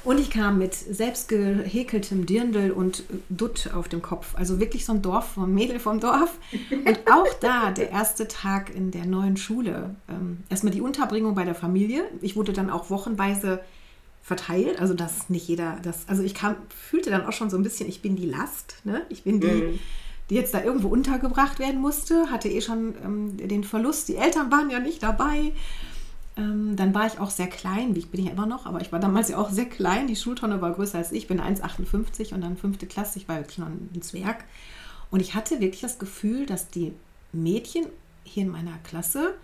Und 0.04 0.18
ich 0.18 0.30
kam 0.30 0.58
mit 0.58 0.74
selbst 0.74 1.28
gehäkeltem 1.28 2.26
Dirndl 2.26 2.72
und 2.72 3.04
Dutt 3.28 3.70
auf 3.72 3.88
dem 3.88 4.02
Kopf. 4.02 4.34
Also 4.36 4.58
wirklich 4.58 4.84
so 4.84 4.92
ein 4.92 5.02
Dorf, 5.02 5.36
ein 5.36 5.54
Mädel 5.54 5.78
vom 5.78 6.00
Dorf. 6.00 6.38
Und 6.84 7.00
auch 7.10 7.32
da 7.40 7.70
der 7.70 7.90
erste 7.90 8.26
Tag 8.26 8.74
in 8.74 8.90
der 8.90 9.06
neuen 9.06 9.36
Schule. 9.36 9.94
Ähm, 10.08 10.38
erstmal 10.48 10.72
die 10.72 10.80
Unterbringung 10.80 11.34
bei 11.34 11.44
der 11.44 11.54
Familie. 11.54 12.04
Ich 12.20 12.34
wurde 12.34 12.52
dann 12.52 12.68
auch 12.68 12.90
wochenweise 12.90 13.60
verteilt. 14.22 14.80
Also 14.80 14.94
dass 14.94 15.30
nicht 15.30 15.46
jeder 15.46 15.78
das. 15.82 16.08
Also 16.08 16.24
ich 16.24 16.34
kam, 16.34 16.56
fühlte 16.68 17.10
dann 17.10 17.24
auch 17.24 17.32
schon 17.32 17.50
so 17.50 17.56
ein 17.56 17.62
bisschen, 17.62 17.88
ich 17.88 18.02
bin 18.02 18.16
die 18.16 18.26
Last. 18.26 18.76
Ne? 18.84 19.02
Ich 19.08 19.22
bin 19.22 19.40
die. 19.40 19.46
Mhm 19.46 19.78
die 20.30 20.38
jetzt 20.38 20.54
da 20.54 20.62
irgendwo 20.62 20.88
untergebracht 20.88 21.58
werden 21.58 21.80
musste, 21.80 22.30
hatte 22.30 22.48
eh 22.48 22.62
schon 22.62 22.94
ähm, 23.04 23.36
den 23.36 23.64
Verlust. 23.64 24.08
Die 24.08 24.16
Eltern 24.16 24.50
waren 24.50 24.70
ja 24.70 24.78
nicht 24.78 25.02
dabei. 25.02 25.52
Ähm, 26.36 26.76
dann 26.76 26.94
war 26.94 27.06
ich 27.06 27.18
auch 27.18 27.30
sehr 27.30 27.46
klein, 27.46 27.94
wie 27.94 28.00
ich 28.00 28.10
bin 28.10 28.24
ja 28.24 28.32
immer 28.32 28.46
noch, 28.46 28.64
aber 28.64 28.80
ich 28.80 28.90
war 28.90 29.00
damals 29.00 29.28
ja 29.28 29.38
auch 29.38 29.50
sehr 29.50 29.66
klein. 29.66 30.06
Die 30.06 30.16
Schultonne 30.16 30.60
war 30.62 30.72
größer 30.72 30.98
als 30.98 31.12
ich, 31.12 31.26
bin 31.26 31.40
1,58 31.40 32.32
und 32.32 32.40
dann 32.40 32.56
fünfte 32.56 32.86
Klasse, 32.86 33.18
ich 33.18 33.28
war 33.28 33.36
wirklich 33.36 33.58
noch 33.58 33.66
ein 33.66 34.02
Zwerg. 34.02 34.44
Und 35.10 35.20
ich 35.20 35.34
hatte 35.34 35.60
wirklich 35.60 35.82
das 35.82 35.98
Gefühl, 35.98 36.46
dass 36.46 36.68
die 36.68 36.92
Mädchen 37.32 37.86
hier 38.24 38.44
in 38.44 38.50
meiner 38.50 38.78
Klasse 38.82 39.34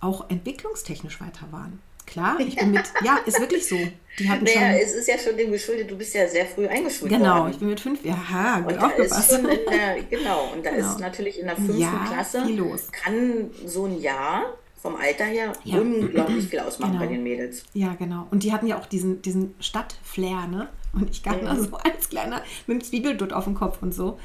auch 0.00 0.30
entwicklungstechnisch 0.30 1.20
weiter 1.20 1.46
waren. 1.50 1.80
Klar, 2.06 2.40
ich 2.40 2.56
bin 2.56 2.72
mit, 2.72 2.84
ja, 3.04 3.18
ist 3.24 3.38
wirklich 3.38 3.68
so. 3.68 3.76
Die 4.18 4.28
hatten 4.28 4.44
naja, 4.44 4.72
schon, 4.72 4.80
es 4.82 4.94
ist 4.94 5.08
ja 5.08 5.16
schon 5.16 5.36
dem 5.36 5.52
geschuldet, 5.52 5.90
du 5.90 5.96
bist 5.96 6.12
ja 6.12 6.26
sehr 6.26 6.44
früh 6.46 6.66
eingeschult 6.66 7.10
genau, 7.10 7.24
worden. 7.24 7.36
Genau, 7.36 7.48
ich 7.50 7.58
bin 7.58 7.68
mit 7.68 7.80
fünf, 7.80 8.04
ja, 8.04 8.60
gut 8.60 8.78
aufgepasst. 8.78 9.32
Der, 9.32 10.02
genau, 10.10 10.52
und 10.52 10.64
da 10.64 10.70
genau. 10.70 10.90
ist 10.90 10.98
natürlich 10.98 11.38
in 11.38 11.46
der 11.46 11.54
fünften 11.54 11.78
ja, 11.78 12.06
Klasse, 12.12 12.42
kann 12.90 13.50
so 13.64 13.86
ein 13.86 14.00
Jahr 14.00 14.54
vom 14.80 14.96
Alter 14.96 15.24
her 15.24 15.52
ja. 15.64 15.78
unglaublich 15.78 16.46
viel 16.46 16.60
ausmachen 16.60 16.92
genau. 16.92 17.04
bei 17.04 17.12
den 17.12 17.22
Mädels. 17.22 17.64
Ja, 17.74 17.94
genau. 17.94 18.26
Und 18.30 18.42
die 18.42 18.52
hatten 18.52 18.66
ja 18.66 18.78
auch 18.78 18.86
diesen, 18.86 19.20
diesen 19.22 19.54
Stadtflair, 19.60 20.46
ne? 20.46 20.68
Und 20.92 21.10
ich 21.10 21.22
kam 21.22 21.40
mhm. 21.40 21.44
da 21.44 21.56
so 21.56 21.76
als 21.76 22.08
kleiner 22.08 22.42
mit 22.66 22.80
dem 22.80 22.84
Zwiebeldutt 22.84 23.32
auf 23.32 23.44
dem 23.44 23.54
Kopf 23.54 23.82
und 23.82 23.94
so. 23.94 24.18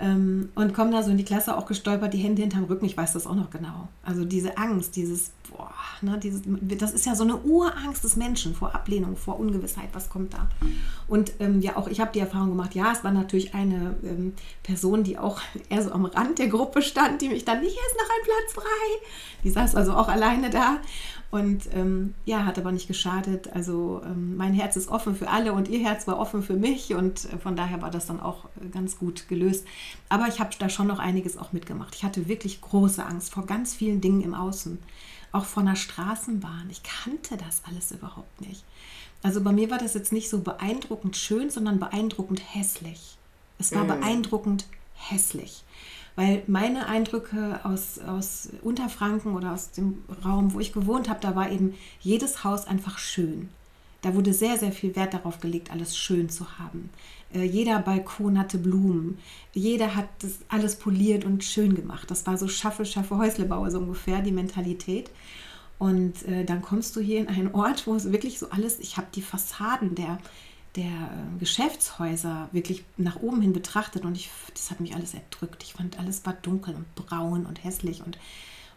Ähm, 0.00 0.50
und 0.54 0.74
komme 0.74 0.92
da 0.92 1.02
so 1.02 1.10
in 1.10 1.16
die 1.16 1.24
Klasse 1.24 1.56
auch 1.56 1.66
gestolpert, 1.66 2.14
die 2.14 2.18
Hände 2.18 2.42
hinterm 2.42 2.64
Rücken, 2.64 2.84
ich 2.84 2.96
weiß 2.96 3.14
das 3.14 3.26
auch 3.26 3.34
noch 3.34 3.50
genau. 3.50 3.88
Also 4.04 4.24
diese 4.24 4.56
Angst, 4.56 4.94
dieses, 4.94 5.32
boah, 5.50 5.72
ne, 6.02 6.18
dieses, 6.18 6.42
das 6.46 6.92
ist 6.92 7.04
ja 7.04 7.16
so 7.16 7.24
eine 7.24 7.36
Urangst 7.38 8.04
des 8.04 8.14
Menschen 8.14 8.54
vor 8.54 8.76
Ablehnung, 8.76 9.16
vor 9.16 9.40
Ungewissheit, 9.40 9.88
was 9.92 10.08
kommt 10.08 10.34
da. 10.34 10.48
Und 11.08 11.32
ähm, 11.40 11.60
ja, 11.60 11.76
auch 11.76 11.88
ich 11.88 12.00
habe 12.00 12.12
die 12.12 12.20
Erfahrung 12.20 12.50
gemacht, 12.50 12.76
ja, 12.76 12.92
es 12.92 13.02
war 13.02 13.10
natürlich 13.10 13.54
eine 13.54 13.96
ähm, 14.04 14.34
Person, 14.62 15.02
die 15.02 15.18
auch 15.18 15.40
eher 15.68 15.82
so 15.82 15.90
am 15.90 16.04
Rand 16.04 16.38
der 16.38 16.48
Gruppe 16.48 16.80
stand, 16.80 17.20
die 17.20 17.28
mich 17.28 17.44
dann, 17.44 17.58
hier 17.58 17.68
ist 17.68 17.96
noch 17.96 18.08
ein 18.08 18.24
Platz 18.24 18.54
frei. 18.54 19.08
Die 19.42 19.50
saß 19.50 19.74
also 19.74 19.94
auch 19.94 20.08
alleine 20.08 20.50
da 20.50 20.78
und 21.30 21.68
ähm, 21.74 22.14
ja, 22.24 22.46
hat 22.46 22.58
aber 22.58 22.72
nicht 22.72 22.88
geschadet. 22.88 23.52
Also 23.52 24.00
ähm, 24.04 24.36
mein 24.36 24.54
Herz 24.54 24.76
ist 24.76 24.88
offen 24.88 25.14
für 25.14 25.28
alle 25.28 25.52
und 25.52 25.68
ihr 25.68 25.80
Herz 25.80 26.06
war 26.06 26.18
offen 26.18 26.42
für 26.42 26.54
mich 26.54 26.94
und 26.94 27.26
äh, 27.26 27.38
von 27.38 27.54
daher 27.54 27.82
war 27.82 27.90
das 27.90 28.06
dann 28.06 28.18
auch 28.18 28.46
äh, 28.62 28.68
ganz 28.68 28.98
gut 28.98 29.28
gelöst. 29.28 29.66
Aber 30.08 30.28
ich 30.28 30.40
habe 30.40 30.50
da 30.58 30.70
schon 30.70 30.86
noch 30.86 30.98
einiges 30.98 31.36
auch 31.36 31.52
mitgemacht. 31.52 31.94
Ich 31.94 32.02
hatte 32.02 32.28
wirklich 32.28 32.62
große 32.62 33.04
Angst 33.04 33.34
vor 33.34 33.44
ganz 33.44 33.74
vielen 33.74 34.00
Dingen 34.00 34.22
im 34.22 34.32
Außen. 34.32 34.78
Auch 35.30 35.44
vor 35.44 35.62
einer 35.62 35.76
Straßenbahn. 35.76 36.68
Ich 36.70 36.82
kannte 36.82 37.36
das 37.36 37.60
alles 37.68 37.92
überhaupt 37.92 38.40
nicht. 38.40 38.64
Also 39.22 39.42
bei 39.42 39.52
mir 39.52 39.70
war 39.70 39.78
das 39.78 39.92
jetzt 39.92 40.12
nicht 40.12 40.30
so 40.30 40.40
beeindruckend 40.40 41.16
schön, 41.16 41.50
sondern 41.50 41.78
beeindruckend 41.78 42.40
hässlich. 42.54 43.18
Es 43.58 43.74
war 43.74 43.84
mhm. 43.84 43.88
beeindruckend 43.88 44.66
hässlich 44.94 45.64
weil 46.18 46.42
meine 46.48 46.88
Eindrücke 46.88 47.60
aus, 47.62 48.00
aus 48.00 48.48
Unterfranken 48.62 49.36
oder 49.36 49.52
aus 49.52 49.70
dem 49.70 50.02
Raum, 50.24 50.52
wo 50.52 50.58
ich 50.58 50.72
gewohnt 50.72 51.08
habe, 51.08 51.20
da 51.20 51.36
war 51.36 51.48
eben 51.48 51.74
jedes 52.00 52.42
Haus 52.42 52.66
einfach 52.66 52.98
schön. 52.98 53.50
Da 54.02 54.16
wurde 54.16 54.34
sehr, 54.34 54.58
sehr 54.58 54.72
viel 54.72 54.96
Wert 54.96 55.14
darauf 55.14 55.38
gelegt, 55.38 55.70
alles 55.70 55.96
schön 55.96 56.28
zu 56.28 56.58
haben. 56.58 56.90
Äh, 57.32 57.44
jeder 57.44 57.78
Balkon 57.78 58.36
hatte 58.36 58.58
Blumen. 58.58 59.18
Jeder 59.54 59.94
hat 59.94 60.08
das 60.18 60.40
alles 60.48 60.74
poliert 60.74 61.24
und 61.24 61.44
schön 61.44 61.76
gemacht. 61.76 62.10
Das 62.10 62.26
war 62.26 62.36
so 62.36 62.48
Schaffe, 62.48 62.84
Schaffe, 62.84 63.16
Häuslebauer 63.16 63.70
so 63.70 63.78
ungefähr, 63.78 64.20
die 64.20 64.32
Mentalität. 64.32 65.10
Und 65.78 66.26
äh, 66.26 66.44
dann 66.44 66.62
kommst 66.62 66.96
du 66.96 67.00
hier 67.00 67.20
in 67.20 67.28
einen 67.28 67.54
Ort, 67.54 67.86
wo 67.86 67.94
es 67.94 68.10
wirklich 68.10 68.40
so 68.40 68.50
alles, 68.50 68.80
ich 68.80 68.96
habe 68.96 69.06
die 69.14 69.22
Fassaden 69.22 69.94
der, 69.94 70.18
der 70.78 70.86
äh, 70.86 71.38
Geschäftshäuser 71.38 72.48
wirklich 72.52 72.84
nach 72.96 73.16
oben 73.20 73.42
hin 73.42 73.52
betrachtet 73.52 74.04
und 74.04 74.16
ich, 74.16 74.30
das 74.54 74.70
hat 74.70 74.80
mich 74.80 74.94
alles 74.94 75.12
erdrückt. 75.12 75.62
Ich 75.64 75.74
fand, 75.74 75.98
alles 75.98 76.24
war 76.24 76.34
dunkel 76.34 76.74
und 76.74 76.94
braun 76.94 77.44
und 77.44 77.62
hässlich 77.62 78.02
und, 78.06 78.18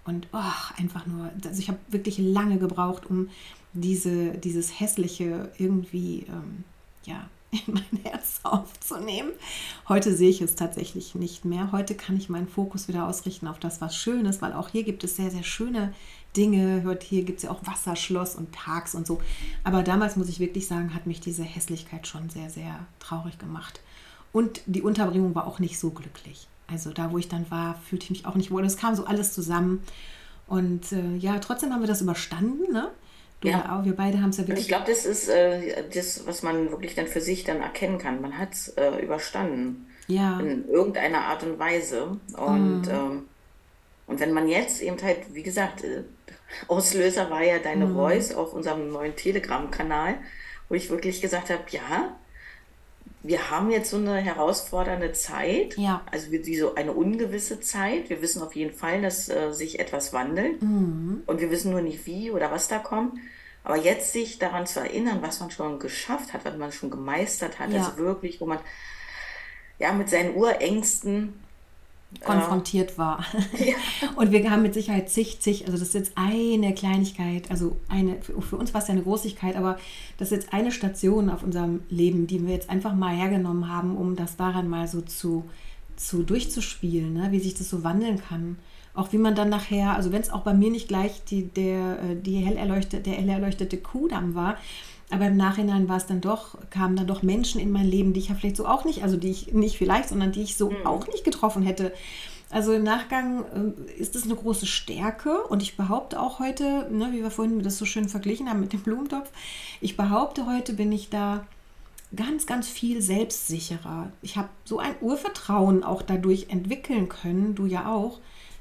und 0.06 0.28
oh, 0.34 0.78
einfach 0.78 1.06
nur, 1.06 1.32
also 1.46 1.60
ich 1.60 1.70
habe 1.70 1.80
wirklich 1.88 2.18
lange 2.18 2.58
gebraucht, 2.58 3.06
um 3.06 3.30
diese, 3.74 4.32
dieses 4.38 4.80
Hässliche 4.80 5.52
irgendwie, 5.58 6.26
ähm, 6.28 6.64
ja, 7.06 7.30
in 7.52 7.74
mein 7.74 8.04
Herz 8.04 8.40
aufzunehmen. 8.44 9.32
Heute 9.90 10.16
sehe 10.16 10.30
ich 10.30 10.42
es 10.42 10.56
tatsächlich 10.56 11.16
nicht 11.16 11.46
mehr. 11.46 11.72
Heute 11.72 11.96
kann 11.96 12.16
ich 12.16 12.30
meinen 12.30 12.48
Fokus 12.48 12.88
wieder 12.88 13.08
ausrichten 13.08 13.48
auf 13.48 13.60
das, 13.60 13.82
was 13.82 13.96
schön 13.96 14.26
ist, 14.26 14.42
weil 14.42 14.54
auch 14.54 14.70
hier 14.70 14.84
gibt 14.84 15.04
es 15.04 15.18
sehr, 15.18 15.32
sehr 15.32 15.44
schöne 15.44 15.94
Dinge. 16.36 16.82
Hört, 16.82 17.04
hier 17.04 17.24
gibt 17.24 17.40
es 17.40 17.44
ja 17.44 17.52
auch 17.52 17.66
Wasserschloss 17.66 18.36
und 18.36 18.52
Parks 18.52 18.96
und 18.96 19.06
so. 19.06 19.22
Aber 19.64 19.84
damals 19.84 20.16
muss 20.16 20.30
ich 20.30 20.40
wirklich 20.40 20.68
sagen, 20.68 20.96
hat 20.96 21.08
mich 21.08 21.20
diese 21.20 21.44
Hässlichkeit 21.44 22.08
schon 22.08 22.30
sehr, 22.30 22.50
sehr 22.50 22.80
traurig 23.00 23.38
gemacht. 23.38 23.82
Und 24.32 24.62
die 24.66 24.82
Unterbringung 24.82 25.36
war 25.36 25.46
auch 25.46 25.60
nicht 25.60 25.78
so 25.78 25.92
glücklich. 25.92 26.48
Also 26.68 26.92
da, 26.92 27.12
wo 27.12 27.18
ich 27.18 27.28
dann 27.28 27.52
war, 27.52 27.76
fühlte 27.76 28.06
ich 28.06 28.12
mich 28.12 28.26
auch 28.26 28.36
nicht 28.36 28.52
wohl. 28.52 28.64
Es 28.64 28.78
kam 28.78 28.96
so 28.96 29.06
alles 29.06 29.34
zusammen. 29.34 29.84
Und 30.48 30.94
äh, 30.94 31.18
ja, 31.18 31.40
trotzdem 31.40 31.74
haben 31.74 31.82
wir 31.82 31.88
das 31.88 32.02
überstanden. 32.02 32.72
Ne? 32.72 32.90
Du 33.41 33.47
ja. 33.47 33.75
auch, 33.75 33.86
wir 33.86 33.95
beide 33.95 34.21
haben 34.21 34.30
es 34.30 34.38
ja 34.38 34.47
wirklich. 34.47 34.62
ich 34.62 34.67
glaube, 34.67 34.86
das 34.88 35.06
ist 35.06 35.27
äh, 35.27 35.84
das, 35.93 36.27
was 36.27 36.43
man 36.43 36.69
wirklich 36.69 36.93
dann 36.93 37.08
für 37.08 37.21
sich 37.21 37.43
dann 37.43 37.62
erkennen 37.62 37.97
kann. 37.97 38.21
Man 38.21 38.38
hat 38.38 38.54
es 38.54 38.69
äh, 38.69 39.04
überstanden. 39.04 39.88
Ja. 40.08 40.39
In 40.39 40.69
irgendeiner 40.69 41.25
Art 41.25 41.43
und 41.43 41.58
Weise. 41.58 42.17
Und, 42.38 42.84
mm. 42.84 42.89
ähm, 42.89 43.23
und 44.06 44.19
wenn 44.19 44.34
man 44.34 44.47
jetzt 44.47 44.82
eben 44.82 45.01
halt, 45.01 45.34
wie 45.34 45.41
gesagt, 45.41 45.84
äh, 45.84 46.04
Auslöser 46.67 47.32
war 47.32 47.43
ja 47.43 47.58
deine 47.58 47.88
mm. 47.88 47.95
Voice 47.95 48.34
auf 48.36 48.54
unserem 48.54 48.91
neuen 48.91 49.15
Telegram-Kanal, 49.15 50.15
wo 50.69 50.75
ich 50.75 50.89
wirklich 50.89 51.21
gesagt 51.21 51.49
habe, 51.49 51.63
ja, 51.69 52.15
wir 53.24 53.52
haben 53.52 53.70
jetzt 53.70 53.92
so 53.92 53.98
eine 53.98 54.18
herausfordernde 54.18 55.12
Zeit, 55.14 55.78
ja. 55.78 56.02
also 56.12 56.32
wie 56.32 56.58
so 56.58 56.76
eine 56.76 56.92
ungewisse 56.92 57.60
Zeit. 57.60 58.10
Wir 58.10 58.22
wissen 58.22 58.42
auf 58.42 58.56
jeden 58.56 58.74
Fall, 58.74 59.02
dass 59.02 59.30
äh, 59.30 59.52
sich 59.52 59.80
etwas 59.80 60.12
wandelt 60.12 60.62
mhm. 60.62 61.24
und 61.28 61.40
wir 61.40 61.52
wissen 61.52 61.72
nur 61.72 61.82
nicht 61.82 62.06
wie 62.08 62.32
oder 62.32 62.52
was 62.52 62.68
da 62.68 62.80
kommt. 62.80 63.14
Aber 63.64 63.78
jetzt 63.78 64.12
sich 64.12 64.40
daran 64.40 64.66
zu 64.66 64.80
erinnern, 64.80 65.20
was 65.22 65.40
man 65.40 65.52
schon 65.52 65.78
geschafft 65.78 66.34
hat, 66.34 66.46
was 66.46 66.58
man 66.58 66.72
schon 66.72 66.90
gemeistert 66.90 67.60
hat, 67.60 67.70
ja. 67.70 67.80
also 67.80 67.98
wirklich, 67.98 68.42
wo 68.42 68.48
man 68.48 68.58
ja 69.78 69.92
mit 69.92 70.10
seinen 70.10 70.36
Urängsten 70.36 71.34
konfrontiert 72.19 72.97
war. 72.97 73.26
Ja. 73.58 73.76
Und 74.15 74.32
wir 74.32 74.50
haben 74.52 74.62
mit 74.62 74.74
Sicherheit 74.74 75.10
zig, 75.10 75.39
zig, 75.39 75.65
also 75.65 75.78
das 75.78 75.89
ist 75.89 75.93
jetzt 75.93 76.12
eine 76.15 76.74
Kleinigkeit, 76.74 77.50
also 77.50 77.78
eine, 77.88 78.21
für, 78.21 78.41
für 78.41 78.58
uns 78.58 78.74
war 78.74 78.82
es 78.82 78.88
ja 78.88 78.93
eine 78.93 79.04
Großigkeit, 79.04 79.56
aber 79.56 79.78
das 80.17 80.32
ist 80.32 80.43
jetzt 80.43 80.54
eine 80.54 80.71
Station 80.71 81.30
auf 81.30 81.43
unserem 81.43 81.82
Leben, 81.89 82.28
die 82.28 82.45
wir 82.45 82.54
jetzt 82.54 82.69
einfach 82.69 82.93
mal 82.93 83.15
hergenommen 83.15 83.69
haben, 83.69 83.97
um 83.97 84.15
das 84.15 84.36
daran 84.36 84.67
mal 84.67 84.88
so 84.88 85.02
zu, 85.02 85.45
zu 85.95 86.24
durchzuspielen, 86.24 87.13
ne? 87.13 87.32
wie 87.32 87.39
sich 87.39 87.54
das 87.54 87.69
so 87.69 87.84
wandeln 87.84 88.21
kann. 88.21 88.58
Auch 88.93 89.13
wie 89.13 89.17
man 89.17 89.36
dann 89.36 89.47
nachher, 89.47 89.95
also 89.95 90.12
wenn 90.12 90.21
es 90.21 90.32
auch 90.32 90.41
bei 90.41 90.54
mir 90.54 90.69
nicht 90.69 90.89
gleich 90.89 91.24
die, 91.24 91.47
der, 91.47 91.97
äh, 92.04 92.15
die 92.21 92.38
hell 92.38 92.58
erleuchtete, 92.58 93.02
der 93.02 93.13
hell 93.13 93.30
erleuchtete 93.30 93.78
Kudamm 93.78 94.36
war, 94.36 94.58
aber 95.12 95.28
im 95.28 95.38
Nachhinein 95.38 95.89
war 95.89 95.97
es 95.97 96.06
dann 96.06 96.21
doch, 96.21 96.58
kamen 96.69 96.95
dann 96.95 97.08
doch 97.08 97.21
Menschen 97.21 97.60
in 97.60 97.71
mein 97.71 97.86
Leben, 97.86 98.13
die 98.13 98.19
ich 98.19 98.30
ja 98.30 98.36
vielleicht 98.36 98.58
so 98.58 98.65
auch 98.65 98.86
nicht, 98.86 99.04
also 99.04 99.17
die 99.17 99.30
ich 99.30 99.54
nicht 99.54 99.78
vielleicht, 99.78 100.10
sondern 100.10 100.32
die 100.32 100.41
ich 100.41 100.56
so 100.58 100.71
mhm. 100.71 100.86
auch 100.86 101.08
nicht 101.08 101.24
getroffen 101.24 101.63
hätte. 101.63 101.93
Also 102.50 102.74
im 102.74 102.84
Nachgang 102.84 103.45
äh, 103.45 103.91
ist 103.93 104.15
es 104.15 104.24
eine 104.24 104.36
große 104.36 104.65
Stärke 104.65 105.43
und 105.43 105.62
ich 105.62 105.78
behaupte 105.78 106.19
auch 106.19 106.39
heute, 106.39 106.88
ne, 106.91 107.10
wie 107.12 107.24
wir 107.24 107.32
vorhin 107.32 107.63
das 107.63 107.78
so 107.78 107.86
schön 107.86 108.10
verglichen 108.10 108.50
haben 108.50 108.60
mit 108.60 108.74
dem 108.74 108.82
Blumentopf, 108.82 109.30
ich 109.80 109.95
behaupte 109.95 110.45
heute 110.45 110.74
bin 110.74 110.91
ich 110.91 111.10
da 111.10 111.45
ganz, 112.13 112.45
ganz 112.45 112.67
viel 112.67 113.02
selbstsicherer. 113.02 114.12
Ich 114.21 114.36
habe 114.36 114.50
so 114.65 114.80
ein 114.80 114.95
Urvertrauen 115.00 115.84
auch 115.84 116.02
dadurch 116.02 116.47
entwickeln 116.50 117.08
können, 117.08 117.56
du 117.56 117.65
ja 117.65 117.89
auch, 117.89 118.19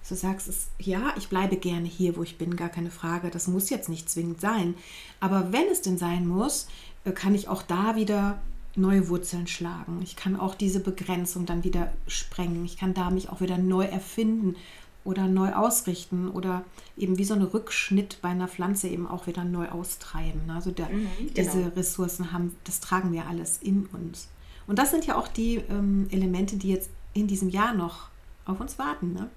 du 0.08 0.14
sagst, 0.14 0.48
es, 0.48 0.68
ja, 0.78 1.12
ich 1.16 1.28
bleibe 1.28 1.56
gerne 1.56 1.86
hier, 1.86 2.16
wo 2.16 2.22
ich 2.22 2.38
bin, 2.38 2.56
gar 2.56 2.68
keine 2.68 2.90
Frage. 2.90 3.30
Das 3.30 3.48
muss 3.48 3.70
jetzt 3.70 3.88
nicht 3.88 4.08
zwingend 4.08 4.40
sein. 4.40 4.74
Aber 5.20 5.52
wenn 5.52 5.66
es 5.70 5.82
denn 5.82 5.98
sein 5.98 6.26
muss, 6.26 6.68
äh, 7.04 7.12
kann 7.12 7.34
ich 7.34 7.48
auch 7.48 7.62
da 7.62 7.96
wieder 7.96 8.40
neue 8.76 9.08
Wurzeln 9.08 9.46
schlagen. 9.46 10.00
Ich 10.02 10.16
kann 10.16 10.38
auch 10.38 10.54
diese 10.54 10.80
Begrenzung 10.80 11.44
dann 11.44 11.64
wieder 11.64 11.92
sprengen. 12.06 12.64
Ich 12.64 12.76
kann 12.76 12.94
da 12.94 13.10
mich 13.10 13.28
auch 13.28 13.40
wieder 13.40 13.58
neu 13.58 13.84
erfinden 13.84 14.56
oder 15.04 15.26
neu 15.26 15.52
ausrichten 15.52 16.28
oder 16.28 16.64
eben 16.96 17.18
wie 17.18 17.24
so 17.24 17.34
ein 17.34 17.42
Rückschnitt 17.42 18.18
bei 18.22 18.28
einer 18.28 18.48
Pflanze 18.48 18.88
eben 18.88 19.06
auch 19.06 19.26
wieder 19.26 19.44
neu 19.44 19.68
austreiben. 19.68 20.50
Also 20.50 20.70
der, 20.70 20.88
mhm, 20.88 21.08
genau. 21.18 21.32
diese 21.34 21.76
Ressourcen 21.76 22.32
haben, 22.32 22.56
das 22.64 22.80
tragen 22.80 23.12
wir 23.12 23.26
alles 23.26 23.58
in 23.62 23.86
uns. 23.86 24.28
Und 24.66 24.78
das 24.78 24.90
sind 24.90 25.06
ja 25.06 25.16
auch 25.16 25.28
die 25.28 25.56
ähm, 25.56 26.06
Elemente, 26.10 26.56
die 26.56 26.68
jetzt 26.68 26.90
in 27.12 27.26
diesem 27.26 27.48
Jahr 27.48 27.74
noch 27.74 28.08
auf 28.44 28.60
uns 28.60 28.78
warten. 28.78 29.14
Ne? 29.14 29.30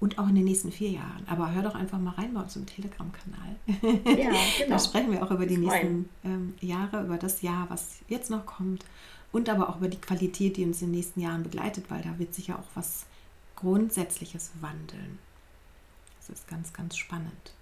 Und 0.00 0.18
auch 0.18 0.28
in 0.28 0.34
den 0.34 0.44
nächsten 0.44 0.70
vier 0.70 0.90
Jahren. 0.90 1.24
Aber 1.26 1.52
hör 1.52 1.62
doch 1.62 1.74
einfach 1.74 1.98
mal 1.98 2.14
rein 2.14 2.34
bei 2.34 2.40
uns 2.40 2.56
im 2.56 2.66
Telegram-Kanal. 2.66 3.56
Ja, 3.66 4.30
genau. 4.58 4.68
da 4.68 4.78
sprechen 4.78 5.12
wir 5.12 5.22
auch 5.22 5.30
über 5.30 5.46
die 5.46 5.58
nächsten 5.58 6.08
ähm, 6.24 6.54
Jahre, 6.60 7.04
über 7.04 7.18
das 7.18 7.42
Jahr, 7.42 7.66
was 7.68 7.98
jetzt 8.08 8.30
noch 8.30 8.46
kommt 8.46 8.84
und 9.32 9.48
aber 9.48 9.68
auch 9.68 9.76
über 9.76 9.88
die 9.88 10.00
Qualität, 10.00 10.56
die 10.56 10.64
uns 10.64 10.82
in 10.82 10.88
den 10.88 10.96
nächsten 10.96 11.20
Jahren 11.20 11.42
begleitet, 11.42 11.86
weil 11.88 12.02
da 12.02 12.18
wird 12.18 12.34
sich 12.34 12.48
ja 12.48 12.56
auch 12.56 12.68
was 12.74 13.06
Grundsätzliches 13.56 14.52
wandeln. 14.60 15.18
Das 16.20 16.30
ist 16.30 16.48
ganz, 16.48 16.72
ganz 16.72 16.96
spannend. 16.96 17.52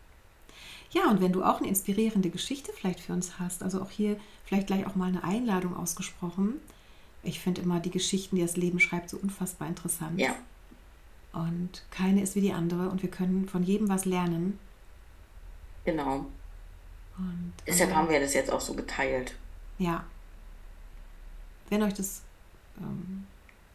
Ja, 0.91 1.11
und 1.11 1.21
wenn 1.21 1.33
du 1.33 1.43
auch 1.43 1.59
eine 1.59 1.69
inspirierende 1.69 2.31
Geschichte 2.31 2.73
vielleicht 2.73 3.01
für 3.01 3.13
uns 3.13 3.39
hast, 3.39 3.63
also 3.63 3.83
auch 3.83 3.91
hier 3.91 4.19
vielleicht 4.45 4.67
gleich 4.67 4.87
auch 4.87 4.95
mal 4.95 5.09
eine 5.09 5.25
Einladung 5.25 5.77
ausgesprochen. 5.77 6.55
Ich 7.23 7.41
finde 7.41 7.63
immer 7.63 7.81
die 7.81 7.91
Geschichten, 7.91 8.37
die 8.37 8.43
das 8.43 8.57
Leben 8.57 8.79
schreibt, 8.79 9.11
so 9.11 9.17
unfassbar 9.17 9.69
interessant. 9.69 10.21
Ja. 10.21 10.37
Und 11.37 11.83
keine 11.91 12.23
ist 12.23 12.35
wie 12.35 12.41
die 12.41 12.53
andere 12.53 12.89
und 12.89 13.03
wir 13.03 13.11
können 13.11 13.47
von 13.47 13.63
jedem 13.63 13.91
was 13.91 14.07
lernen. 14.07 14.59
Genau. 15.85 16.25
Und, 17.19 17.53
Deshalb 17.67 17.95
haben 17.95 18.09
wir 18.09 18.21
das 18.21 18.33
jetzt 18.33 18.51
auch 18.51 18.61
so 18.61 18.73
geteilt. 18.73 19.35
Ja. 19.79 20.05
Wenn 21.69 21.83
euch 21.83 21.93
das 21.93 22.23
ähm, 22.79 23.27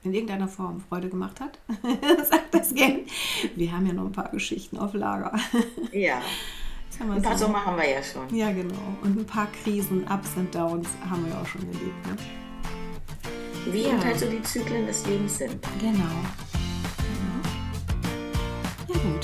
in 0.02 0.14
irgendeiner 0.14 0.48
Form 0.48 0.82
Freude 0.90 1.10
gemacht 1.10 1.40
hat, 1.40 1.60
sagt 2.30 2.52
das 2.52 2.74
gerne. 2.74 3.02
Wir 3.56 3.72
haben 3.72 3.86
ja 3.86 3.94
noch 3.94 4.06
ein 4.06 4.12
paar 4.12 4.30
Geschichten 4.30 4.80
auf 4.80 4.94
Lager. 4.94 5.38
ja. 5.92 6.22
Ein 7.00 7.22
paar 7.22 7.38
so. 7.38 7.46
Sommer 7.46 7.66
haben 7.66 7.78
wir 7.78 7.90
ja 7.90 8.04
schon. 8.04 8.36
Ja, 8.36 8.52
genau. 8.52 8.76
Und 9.02 9.18
ein 9.18 9.26
paar 9.26 9.48
Krisen, 9.64 10.04
Ups 10.04 10.36
und 10.36 10.54
Downs 10.54 10.88
haben 11.10 11.26
wir 11.26 11.36
auch 11.40 11.48
schon 11.48 11.62
erlebt. 11.62 12.06
Ne? 12.06 12.18
Wie 13.74 13.84
ja. 13.88 14.04
halt 14.04 14.20
so 14.20 14.30
die 14.30 14.44
Zyklen 14.44 14.86
des 14.86 15.08
Lebens 15.08 15.38
sind. 15.38 15.58
Genau. 15.80 16.51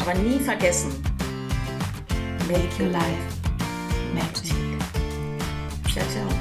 Aber 0.08 0.18
nie 0.20 0.40
vergessen. 0.40 0.90
Make 2.48 2.80
your 2.80 2.90
life 2.92 3.04
magic. 4.14 4.56
Ciao, 5.92 6.06
ciao. 6.14 6.37